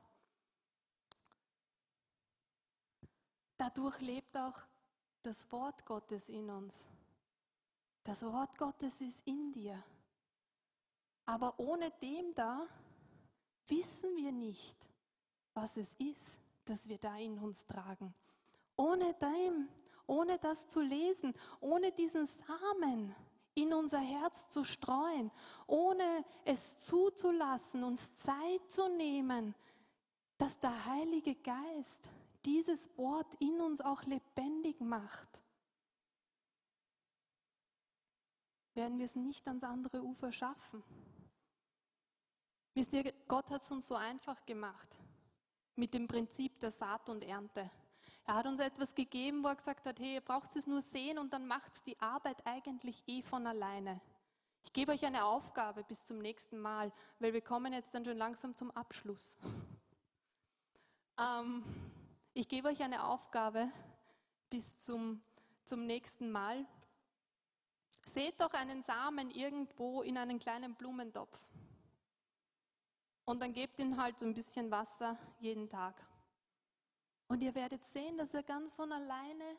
[3.58, 4.62] Dadurch lebt auch
[5.24, 6.86] das Wort Gottes in uns.
[8.04, 9.84] Das Wort Gottes ist in dir.
[11.26, 12.68] Aber ohne dem da
[13.68, 14.78] wissen wir nicht,
[15.56, 18.14] was es ist, das wir da in uns tragen.
[18.76, 19.70] Ohne dem
[20.08, 23.16] ohne das zu lesen, ohne diesen Samen
[23.56, 25.32] in unser Herz zu streuen,
[25.68, 29.54] ohne es zuzulassen, uns Zeit zu nehmen,
[30.38, 32.10] dass der Heilige Geist
[32.46, 35.28] dieses Wort in uns auch lebendig macht,
[38.74, 40.84] werden wir es nicht ans andere Ufer schaffen.
[42.74, 44.90] Wisst ihr, Gott hat es uns so einfach gemacht
[45.76, 47.70] mit dem Prinzip der Saat und Ernte.
[48.26, 51.18] Er hat uns etwas gegeben, wo er gesagt hat, hey, ihr braucht es nur sehen
[51.18, 54.00] und dann macht es die Arbeit eigentlich eh von alleine.
[54.64, 58.18] Ich gebe euch eine Aufgabe bis zum nächsten Mal, weil wir kommen jetzt dann schon
[58.18, 59.38] langsam zum Abschluss.
[61.16, 61.64] Ähm,
[62.34, 63.70] ich gebe euch eine Aufgabe
[64.50, 65.22] bis zum,
[65.64, 66.66] zum nächsten Mal.
[68.08, 71.40] Seht doch einen Samen irgendwo in einen kleinen Blumentopf.
[73.26, 76.04] Und dann gebt ihn halt so ein bisschen Wasser jeden Tag.
[77.28, 79.58] Und ihr werdet sehen, dass er ganz von alleine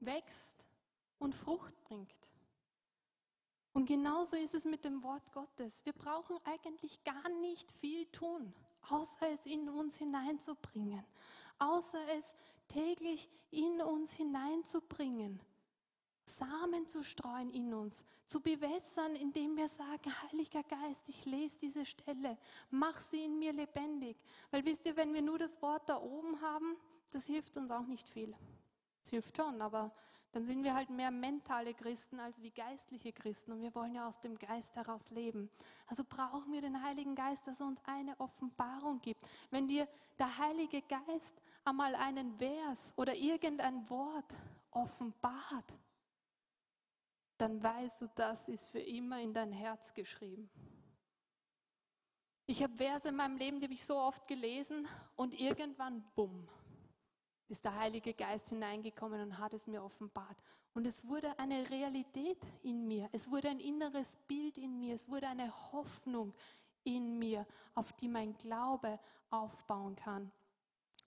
[0.00, 0.64] wächst
[1.18, 2.14] und Frucht bringt.
[3.72, 5.84] Und genauso ist es mit dem Wort Gottes.
[5.84, 8.52] Wir brauchen eigentlich gar nicht viel tun,
[8.88, 11.04] außer es in uns hineinzubringen,
[11.58, 12.34] außer es
[12.66, 15.40] täglich in uns hineinzubringen.
[16.28, 21.86] Samen zu streuen in uns, zu bewässern, indem wir sagen, Heiliger Geist, ich lese diese
[21.86, 22.38] Stelle,
[22.70, 24.16] mach sie in mir lebendig.
[24.50, 26.76] Weil wisst ihr, wenn wir nur das Wort da oben haben,
[27.10, 28.34] das hilft uns auch nicht viel.
[29.02, 29.92] Es hilft schon, aber
[30.32, 34.06] dann sind wir halt mehr mentale Christen als wie geistliche Christen und wir wollen ja
[34.06, 35.50] aus dem Geist heraus leben.
[35.86, 39.26] Also brauchen wir den Heiligen Geist, dass er uns eine Offenbarung gibt.
[39.50, 44.34] Wenn dir der Heilige Geist einmal einen Vers oder irgendein Wort
[44.70, 45.72] offenbart,
[47.38, 50.50] dann weißt du, das ist für immer in dein Herz geschrieben.
[52.46, 56.48] Ich habe Verse in meinem Leben, die habe ich so oft gelesen und irgendwann, bumm,
[57.48, 60.36] ist der Heilige Geist hineingekommen und hat es mir offenbart.
[60.74, 65.08] Und es wurde eine Realität in mir, es wurde ein inneres Bild in mir, es
[65.08, 66.34] wurde eine Hoffnung
[66.84, 68.98] in mir, auf die mein Glaube
[69.30, 70.30] aufbauen kann.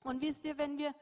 [0.03, 0.93] Und wisst ihr, wenn wir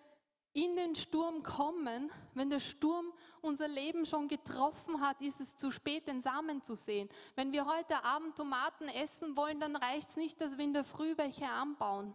[0.54, 5.72] in den Sturm kommen, wenn der Sturm unser Leben schon getroffen hat, ist es zu
[5.72, 7.08] spät, den Samen zu sehen.
[7.36, 10.84] Wenn wir heute Abend Tomaten essen wollen, dann reicht es nicht, dass wir in der
[10.84, 12.14] Früh welche anbauen.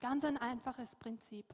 [0.00, 1.46] Ganz ein einfaches Prinzip.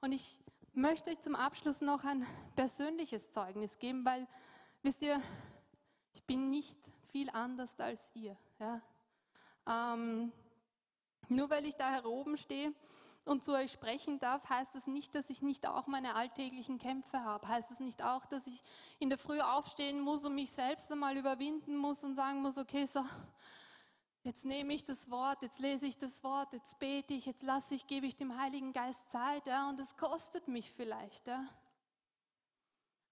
[0.00, 0.38] Und ich
[0.72, 4.26] möchte euch zum Abschluss noch ein persönliches Zeugnis geben, weil,
[4.82, 5.20] wisst ihr,
[6.12, 6.78] ich bin nicht
[7.10, 8.36] viel anders als ihr.
[8.60, 8.80] Ja?
[9.66, 10.32] Ähm,
[11.28, 12.72] nur weil ich da oben stehe
[13.24, 17.22] und zu euch sprechen darf, heißt das nicht, dass ich nicht auch meine alltäglichen Kämpfe
[17.22, 17.46] habe.
[17.46, 18.62] Heißt es nicht auch, dass ich
[18.98, 22.86] in der Früh aufstehen muss und mich selbst einmal überwinden muss und sagen muss, okay,
[22.86, 23.04] so,
[24.24, 27.74] jetzt nehme ich das Wort, jetzt lese ich das Wort, jetzt bete ich, jetzt lasse
[27.74, 31.46] ich, gebe ich dem Heiligen Geist Zeit, ja, und es kostet mich vielleicht, ja.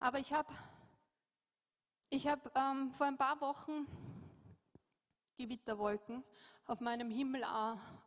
[0.00, 0.52] Aber ich habe
[2.08, 3.86] ich hab, ähm, vor ein paar Wochen
[5.36, 6.24] Gewitterwolken
[6.66, 7.44] auf meinem Himmel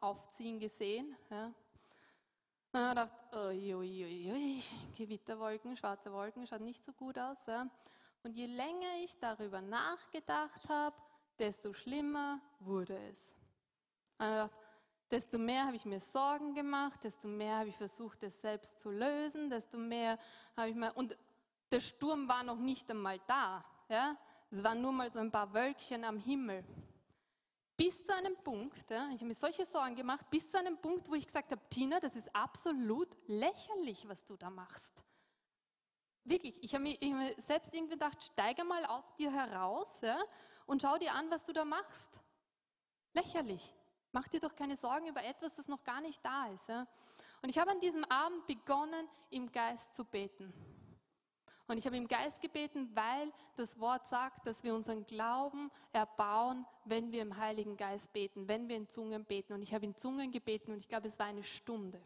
[0.01, 1.16] aufziehen gesehen.
[1.30, 1.54] Ja.
[2.74, 4.63] Und ich dachte, ui, ui, ui,
[4.97, 7.45] Gewitterwolken, schwarze Wolken, schaut nicht so gut aus.
[7.45, 7.67] Ja.
[8.24, 10.95] Und je länger ich darüber nachgedacht habe,
[11.38, 13.19] desto schlimmer wurde es.
[14.17, 14.55] Und ich dachte,
[15.11, 18.89] desto mehr habe ich mir Sorgen gemacht, desto mehr habe ich versucht, es selbst zu
[18.89, 20.17] lösen, desto mehr
[20.57, 20.91] habe ich mir.
[20.97, 21.15] Und
[21.71, 23.63] der Sturm war noch nicht einmal da.
[23.88, 24.17] Ja.
[24.49, 26.63] Es waren nur mal so ein paar Wölkchen am Himmel.
[27.76, 31.09] Bis zu einem Punkt, ja, ich habe mir solche Sorgen gemacht, bis zu einem Punkt,
[31.09, 35.03] wo ich gesagt habe, Tina, das ist absolut lächerlich, was du da machst.
[36.24, 40.17] Wirklich, ich habe mir, hab mir, selbst irgendwie gedacht, steige mal aus dir heraus ja,
[40.67, 42.19] und schau dir an, was du da machst.
[43.13, 43.74] Lächerlich.
[44.11, 46.69] Mach dir doch keine Sorgen über etwas, das noch gar nicht da ist.
[46.69, 46.88] Ja.
[47.41, 50.53] Und ich habe an diesem Abend begonnen, im Geist zu beten.
[51.68, 56.66] Und ich habe im Geist gebeten, weil das Wort sagt, dass wir unseren Glauben erbauen,
[56.84, 59.53] wenn wir im Heiligen Geist beten, wenn wir in Zungen beten.
[59.53, 62.01] Und ich habe in Zungen gebeten und ich glaube, es war eine Stunde,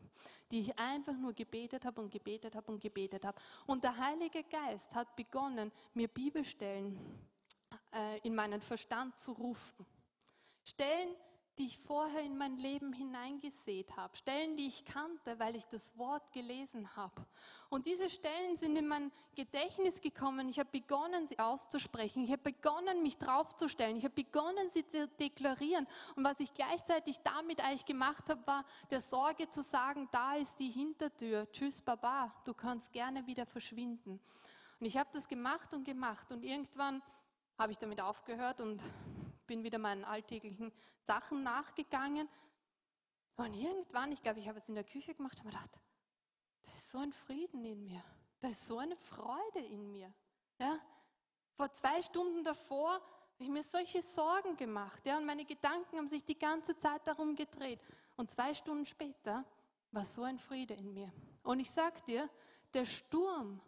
[0.52, 3.40] die ich einfach nur gebetet habe und gebetet habe und gebetet habe.
[3.66, 7.00] Und der Heilige Geist hat begonnen, mir Bibelstellen
[7.94, 9.86] äh, in meinen Verstand zu rufen.
[10.64, 11.16] Stellen,
[11.58, 15.98] die ich vorher in mein Leben hineingesät habe, Stellen, die ich kannte, weil ich das
[15.98, 17.26] Wort gelesen habe.
[17.70, 20.48] Und diese Stellen sind in mein Gedächtnis gekommen.
[20.50, 22.24] Ich habe begonnen, sie auszusprechen.
[22.24, 23.98] Ich habe begonnen, mich draufzustellen.
[23.98, 25.88] Ich habe begonnen, sie zu deklarieren.
[26.16, 30.60] Und was ich gleichzeitig damit eigentlich gemacht habe, war der Sorge zu sagen, da ist
[30.60, 31.52] die Hintertür.
[31.52, 34.20] Tschüss, Baba, du kannst gerne wieder verschwinden.
[34.80, 36.32] Und ich habe das gemacht und gemacht.
[36.32, 37.02] Und irgendwann
[37.58, 38.82] habe ich damit aufgehört und
[39.48, 42.30] bin wieder meinen alltäglichen Sachen nachgegangen.
[43.38, 45.80] Und irgendwann, ich glaube, ich habe es in der Küche gemacht, habe mir gedacht,
[46.64, 48.04] da ist so ein Frieden in mir,
[48.40, 50.14] da ist so eine Freude in mir.
[50.60, 50.80] Ja?
[51.54, 56.08] Vor zwei Stunden davor habe ich mir solche Sorgen gemacht, ja, und meine Gedanken haben
[56.08, 57.80] sich die ganze Zeit darum gedreht.
[58.16, 59.46] Und zwei Stunden später
[59.92, 61.12] war so ein Friede in mir.
[61.44, 62.30] Und ich sage dir,
[62.74, 63.62] der Sturm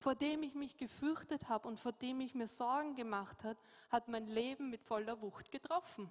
[0.00, 3.58] vor dem ich mich gefürchtet habe und vor dem ich mir Sorgen gemacht habe,
[3.90, 6.10] hat mein Leben mit voller Wucht getroffen.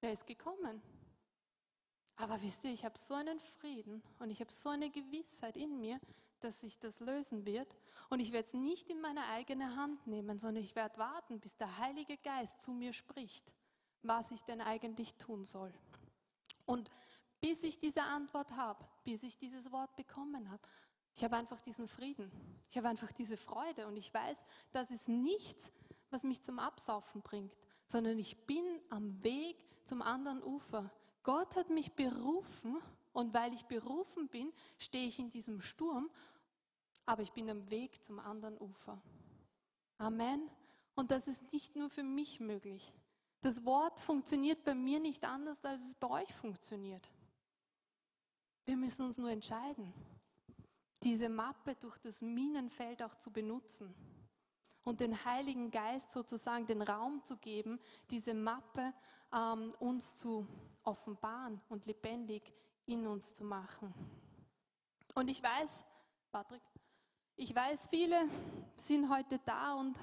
[0.00, 0.80] Er ist gekommen.
[2.14, 5.80] Aber wisst ihr, ich habe so einen Frieden und ich habe so eine Gewissheit in
[5.80, 6.00] mir,
[6.40, 7.76] dass sich das lösen wird.
[8.08, 11.56] Und ich werde es nicht in meine eigene Hand nehmen, sondern ich werde warten, bis
[11.56, 13.52] der Heilige Geist zu mir spricht,
[14.02, 15.74] was ich denn eigentlich tun soll.
[16.66, 16.88] Und
[17.40, 20.62] bis ich diese Antwort habe, bis ich dieses Wort bekommen habe,
[21.16, 22.30] ich habe einfach diesen Frieden.
[22.68, 24.36] Ich habe einfach diese Freude und ich weiß,
[24.72, 25.72] das ist nichts,
[26.10, 27.56] was mich zum Absaufen bringt,
[27.86, 30.90] sondern ich bin am Weg zum anderen Ufer.
[31.22, 32.76] Gott hat mich berufen
[33.14, 36.10] und weil ich berufen bin, stehe ich in diesem Sturm,
[37.06, 39.00] aber ich bin am Weg zum anderen Ufer.
[39.96, 40.50] Amen.
[40.96, 42.92] Und das ist nicht nur für mich möglich.
[43.40, 47.10] Das Wort funktioniert bei mir nicht anders, als es bei euch funktioniert.
[48.66, 49.94] Wir müssen uns nur entscheiden
[51.02, 53.94] diese Mappe durch das Minenfeld auch zu benutzen
[54.84, 57.78] und den Heiligen Geist sozusagen den Raum zu geben,
[58.10, 58.94] diese Mappe
[59.32, 60.46] ähm, uns zu
[60.82, 62.52] offenbaren und lebendig
[62.86, 63.92] in uns zu machen.
[65.14, 65.84] Und ich weiß,
[66.30, 66.62] Patrick,
[67.34, 68.28] ich weiß, viele
[68.76, 69.96] sind heute da und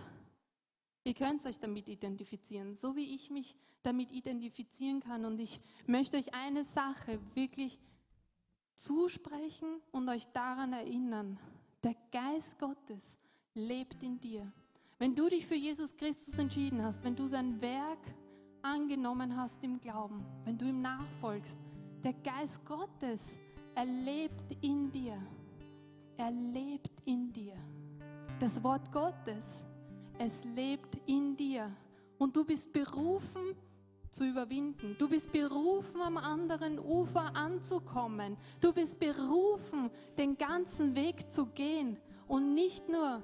[1.04, 5.26] ihr könnt euch damit identifizieren, so wie ich mich damit identifizieren kann.
[5.26, 7.80] Und ich möchte euch eine Sache wirklich
[8.76, 11.39] zusprechen und euch daran erinnern,
[11.84, 13.17] der Geist Gottes
[13.53, 14.51] lebt in dir.
[14.99, 17.99] Wenn du dich für Jesus Christus entschieden hast, wenn du sein Werk
[18.61, 21.57] angenommen hast im Glauben, wenn du ihm nachfolgst,
[22.03, 23.39] der Geist Gottes,
[23.76, 25.21] er lebt in dir.
[26.17, 27.55] Er lebt in dir.
[28.39, 29.65] Das Wort Gottes,
[30.19, 31.76] es lebt in dir.
[32.17, 33.55] Und du bist berufen,
[34.14, 34.95] zu überwinden.
[34.99, 38.38] Du bist berufen, am anderen Ufer anzukommen.
[38.61, 41.97] Du bist berufen, den ganzen Weg zu gehen
[42.28, 43.24] und nicht nur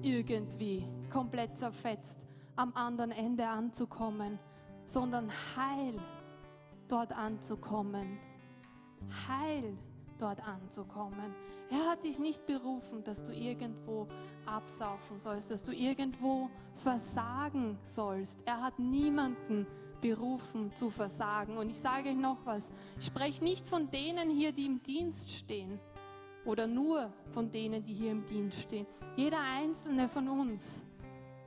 [0.00, 2.18] irgendwie komplett zerfetzt
[2.56, 4.38] am anderen Ende anzukommen,
[4.84, 5.94] sondern heil
[6.86, 8.18] dort anzukommen.
[9.28, 9.76] Heil
[10.18, 11.34] dort anzukommen.
[11.70, 14.06] Er hat dich nicht berufen, dass du irgendwo
[14.46, 18.38] absaufen sollst, dass du irgendwo versagen sollst.
[18.44, 19.87] Er hat niemanden berufen
[20.74, 21.56] zu versagen.
[21.56, 25.30] Und ich sage euch noch was, ich spreche nicht von denen hier, die im Dienst
[25.30, 25.78] stehen
[26.44, 28.86] oder nur von denen, die hier im Dienst stehen.
[29.16, 30.80] Jeder einzelne von uns,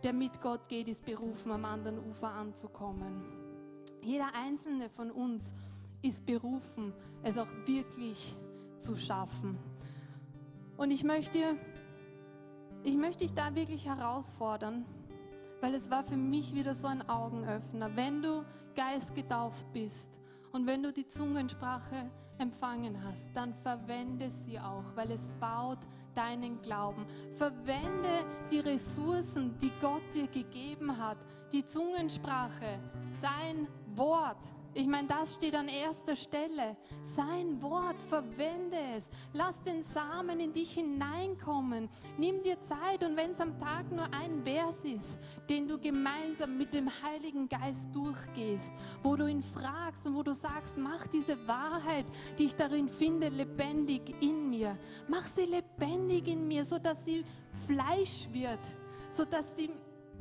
[0.03, 3.23] der mit Gott geht, ist berufen, am anderen Ufer anzukommen.
[4.03, 5.53] Jeder einzelne von uns
[6.01, 6.93] ist berufen,
[7.23, 8.35] es auch wirklich
[8.79, 9.57] zu schaffen.
[10.77, 11.55] Und ich möchte,
[12.83, 14.85] ich möchte dich da wirklich herausfordern,
[15.61, 17.95] weil es war für mich wieder so ein Augenöffner.
[17.95, 18.43] Wenn du
[18.75, 20.09] geistgetauft bist
[20.51, 22.09] und wenn du die Zungensprache
[22.39, 25.77] empfangen hast, dann verwende sie auch, weil es baut
[26.15, 27.05] deinen Glauben.
[27.35, 31.17] Verwende die Ressourcen, die Gott dir gegeben hat,
[31.53, 32.79] die Zungensprache,
[33.21, 34.39] sein Wort
[34.73, 36.77] ich meine, das steht an erster Stelle.
[37.01, 39.09] Sein Wort, verwende es.
[39.33, 41.89] Lass den Samen in dich hineinkommen.
[42.17, 45.19] Nimm dir Zeit und wenn es am Tag nur ein Vers ist,
[45.49, 48.71] den du gemeinsam mit dem Heiligen Geist durchgehst,
[49.03, 52.05] wo du ihn fragst und wo du sagst, mach diese Wahrheit,
[52.37, 54.77] die ich darin finde, lebendig in mir.
[55.07, 57.25] Mach sie lebendig in mir, sodass sie
[57.67, 58.59] Fleisch wird,
[59.09, 59.69] sodass sie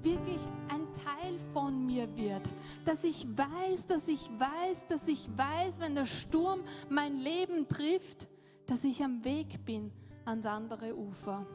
[0.03, 2.43] wirklich ein Teil von mir wird.
[2.85, 8.29] Dass ich weiß, dass ich weiß, dass ich weiß, wenn der Sturm mein Leben trifft,
[8.67, 9.93] dass ich am Weg bin
[10.25, 11.47] ans andere Ufer.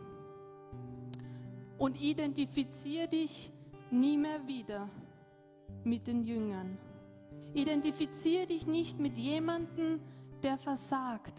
[1.78, 3.52] Und identifiziere dich
[3.92, 4.90] nie mehr wieder
[5.84, 6.78] mit den Jüngern.
[7.54, 10.00] Identifiziere dich nicht mit jemandem,
[10.44, 11.34] der versagt,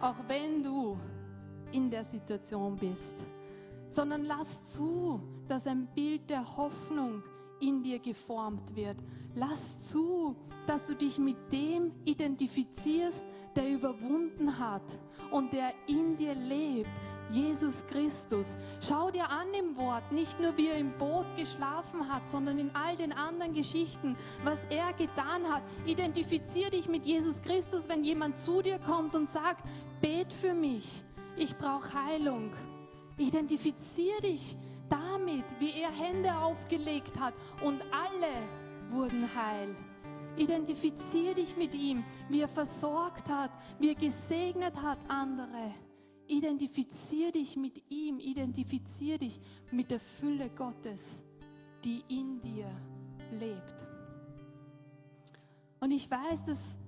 [0.00, 0.98] auch wenn du
[1.72, 3.24] in der Situation bist
[3.92, 7.22] sondern lass zu, dass ein Bild der Hoffnung
[7.60, 8.96] in dir geformt wird.
[9.34, 10.36] Lass zu,
[10.66, 13.24] dass du dich mit dem identifizierst,
[13.56, 14.82] der überwunden hat
[15.30, 16.90] und der in dir lebt.
[17.30, 18.58] Jesus Christus.
[18.80, 22.74] Schau dir an im Wort, nicht nur wie er im Boot geschlafen hat, sondern in
[22.74, 25.62] all den anderen Geschichten, was er getan hat.
[25.86, 29.64] Identifizier dich mit Jesus Christus, wenn jemand zu dir kommt und sagt,
[30.02, 31.04] bet für mich,
[31.36, 32.52] ich brauche Heilung.
[33.16, 34.58] Identifizier dich
[34.92, 37.34] damit, wie er Hände aufgelegt hat
[37.64, 38.32] und alle
[38.90, 39.74] wurden heil.
[40.36, 45.74] Identifizier dich mit ihm, wie er versorgt hat, wie er gesegnet hat andere.
[46.26, 49.40] Identifizier dich mit ihm, identifizier dich
[49.70, 51.22] mit der Fülle Gottes,
[51.84, 52.70] die in dir
[53.30, 53.86] lebt.
[55.80, 56.78] Und ich weiß, dass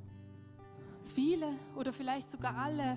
[1.15, 2.97] viele oder vielleicht sogar alle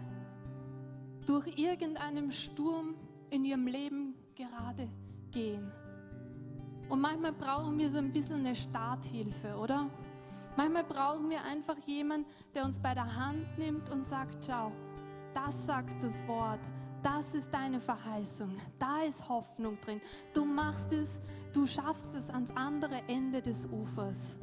[1.25, 2.95] durch irgendeinen Sturm
[3.29, 4.87] in ihrem Leben gerade
[5.31, 5.71] gehen.
[6.89, 9.89] Und manchmal brauchen wir so ein bisschen eine Starthilfe, oder?
[10.55, 14.71] Manchmal brauchen wir einfach jemanden, der uns bei der Hand nimmt und sagt, schau,
[15.33, 16.61] das sagt das Wort,
[17.03, 20.01] das ist deine Verheißung, da ist Hoffnung drin.
[20.33, 21.19] Du machst es,
[21.53, 24.35] du schaffst es ans andere Ende des Ufers.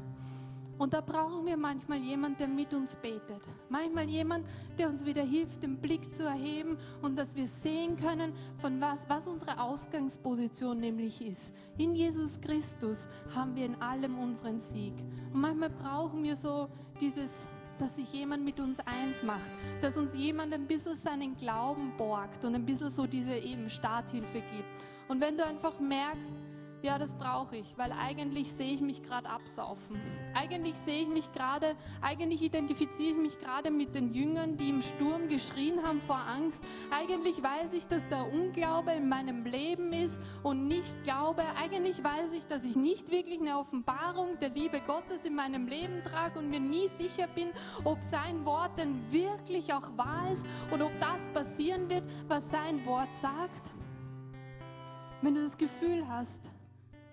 [0.79, 3.41] Und da brauchen wir manchmal jemanden, der mit uns betet.
[3.69, 4.47] Manchmal jemand,
[4.79, 9.09] der uns wieder hilft, den Blick zu erheben und dass wir sehen können, von was,
[9.09, 11.53] was unsere Ausgangsposition nämlich ist.
[11.79, 14.95] In Jesus Christus haben wir in allem unseren Sieg.
[15.33, 16.69] Und manchmal brauchen wir so
[17.01, 17.49] dieses,
[17.79, 19.51] dass sich jemand mit uns eins macht,
[19.81, 24.41] dass uns jemand ein bisschen seinen Glauben borgt und ein bisschen so diese eben Starthilfe
[24.41, 24.85] gibt.
[25.09, 26.37] Und wenn du einfach merkst,
[26.85, 29.99] ja, das brauche ich, weil eigentlich sehe ich mich gerade absaufen.
[30.35, 34.83] Eigentlich sehe ich mich gerade, eigentlich identifiziere ich mich gerade mit den Jüngern, die im
[34.83, 36.63] Sturm geschrien haben vor Angst.
[36.91, 41.43] Eigentlich weiß ich, dass der Unglaube in meinem Leben ist und nicht Glaube.
[41.59, 46.03] Eigentlich weiß ich, dass ich nicht wirklich eine Offenbarung der Liebe Gottes in meinem Leben
[46.05, 47.49] trage und mir nie sicher bin,
[47.85, 52.85] ob sein Wort denn wirklich auch wahr ist und ob das passieren wird, was sein
[52.85, 53.73] Wort sagt.
[55.23, 56.51] Wenn du das Gefühl hast,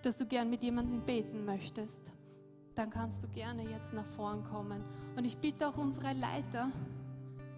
[0.01, 2.11] dass du gern mit jemandem beten möchtest,
[2.75, 4.83] dann kannst du gerne jetzt nach vorn kommen.
[5.15, 6.71] Und ich bitte auch unsere Leiter,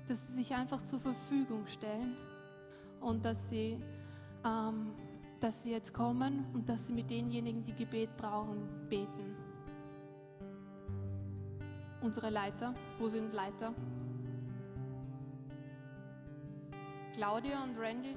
[0.07, 2.17] dass sie sich einfach zur Verfügung stellen
[2.99, 3.79] und dass sie,
[4.45, 4.91] ähm,
[5.39, 9.35] dass sie jetzt kommen und dass sie mit denjenigen, die Gebet brauchen, beten.
[12.01, 13.73] Unsere Leiter, wo sind Leiter?
[17.13, 18.15] Claudia und Randy,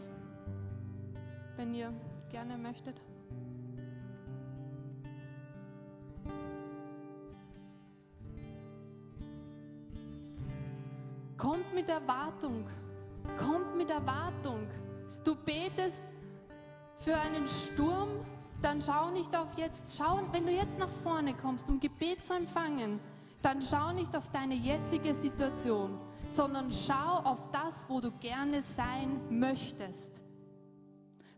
[1.56, 1.92] wenn ihr
[2.30, 3.00] gerne möchtet.
[11.36, 12.66] Kommt mit Erwartung.
[13.38, 14.66] Kommt mit Erwartung.
[15.24, 16.00] Du betest
[16.96, 18.08] für einen Sturm,
[18.62, 22.34] dann schau nicht auf jetzt, schau, wenn du jetzt nach vorne kommst, um Gebet zu
[22.34, 23.00] empfangen,
[23.42, 25.98] dann schau nicht auf deine jetzige Situation.
[26.30, 30.22] sondern schau auf das, wo du gerne sein möchtest.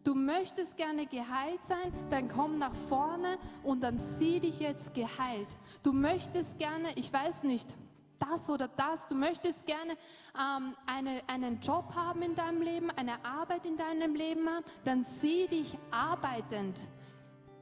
[0.04, 5.48] Du möchtest gerne geheilt sein, dann komm nach vorne und dann sieh dich jetzt geheilt.
[5.82, 7.76] Du möchtest gerne, ich weiß nicht,
[8.18, 9.92] das oder das, du möchtest gerne
[10.36, 15.04] ähm, eine, einen Job haben in deinem Leben, eine Arbeit in deinem Leben haben, dann
[15.04, 16.78] sieh dich arbeitend.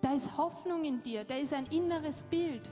[0.03, 2.71] Da ist Hoffnung in dir, da ist ein inneres Bild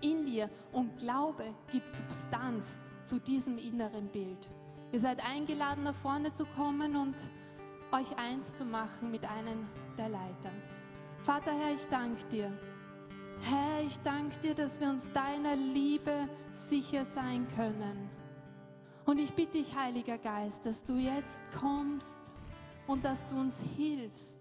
[0.00, 4.48] in dir und Glaube gibt Substanz zu diesem inneren Bild.
[4.92, 7.16] Ihr seid eingeladen, nach vorne zu kommen und
[7.92, 10.52] euch eins zu machen mit einem der Leiter.
[11.22, 12.52] Vater Herr, ich danke dir.
[13.40, 18.10] Herr, ich danke dir, dass wir uns deiner Liebe sicher sein können.
[19.06, 22.30] Und ich bitte dich, Heiliger Geist, dass du jetzt kommst
[22.86, 24.37] und dass du uns hilfst,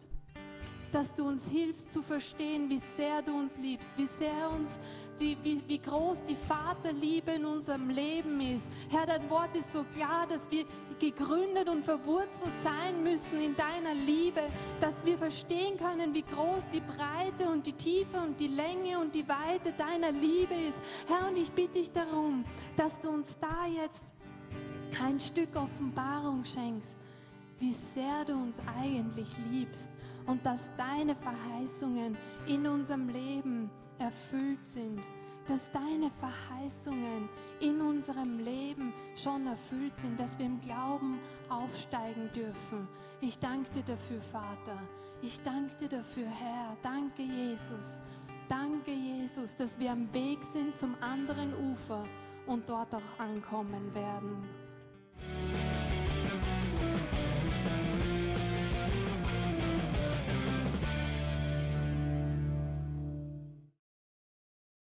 [0.92, 4.80] dass du uns hilfst zu verstehen, wie sehr du uns liebst, wie sehr uns
[5.20, 8.66] die, wie, wie groß die Vaterliebe in unserem Leben ist.
[8.90, 10.66] Herr, dein Wort ist so klar, dass wir
[11.00, 14.42] gegründet und verwurzelt sein müssen in deiner Liebe,
[14.80, 19.14] dass wir verstehen können, wie groß die Breite und die Tiefe und die Länge und
[19.14, 20.82] die Weite deiner Liebe ist.
[21.08, 22.44] Herr, und ich bitte dich darum,
[22.76, 24.04] dass du uns da jetzt
[25.04, 26.98] ein Stück Offenbarung schenkst,
[27.60, 29.90] wie sehr du uns eigentlich liebst
[30.28, 35.02] und dass deine Verheißungen in unserem Leben erfüllt sind,
[35.48, 37.30] dass deine Verheißungen
[37.62, 41.20] in unserem Leben schon erfüllt sind, dass wir im Glauben
[41.50, 42.88] aufsteigen dürfen.
[43.22, 44.78] Ich danke dir dafür, Vater.
[45.22, 46.78] Ich danke dir dafür, Herr.
[46.84, 48.02] Danke, Jesus.
[48.48, 52.04] Danke, Jesus, dass wir am Weg sind zum anderen Ufer
[52.46, 54.44] und dort auch ankommen werden.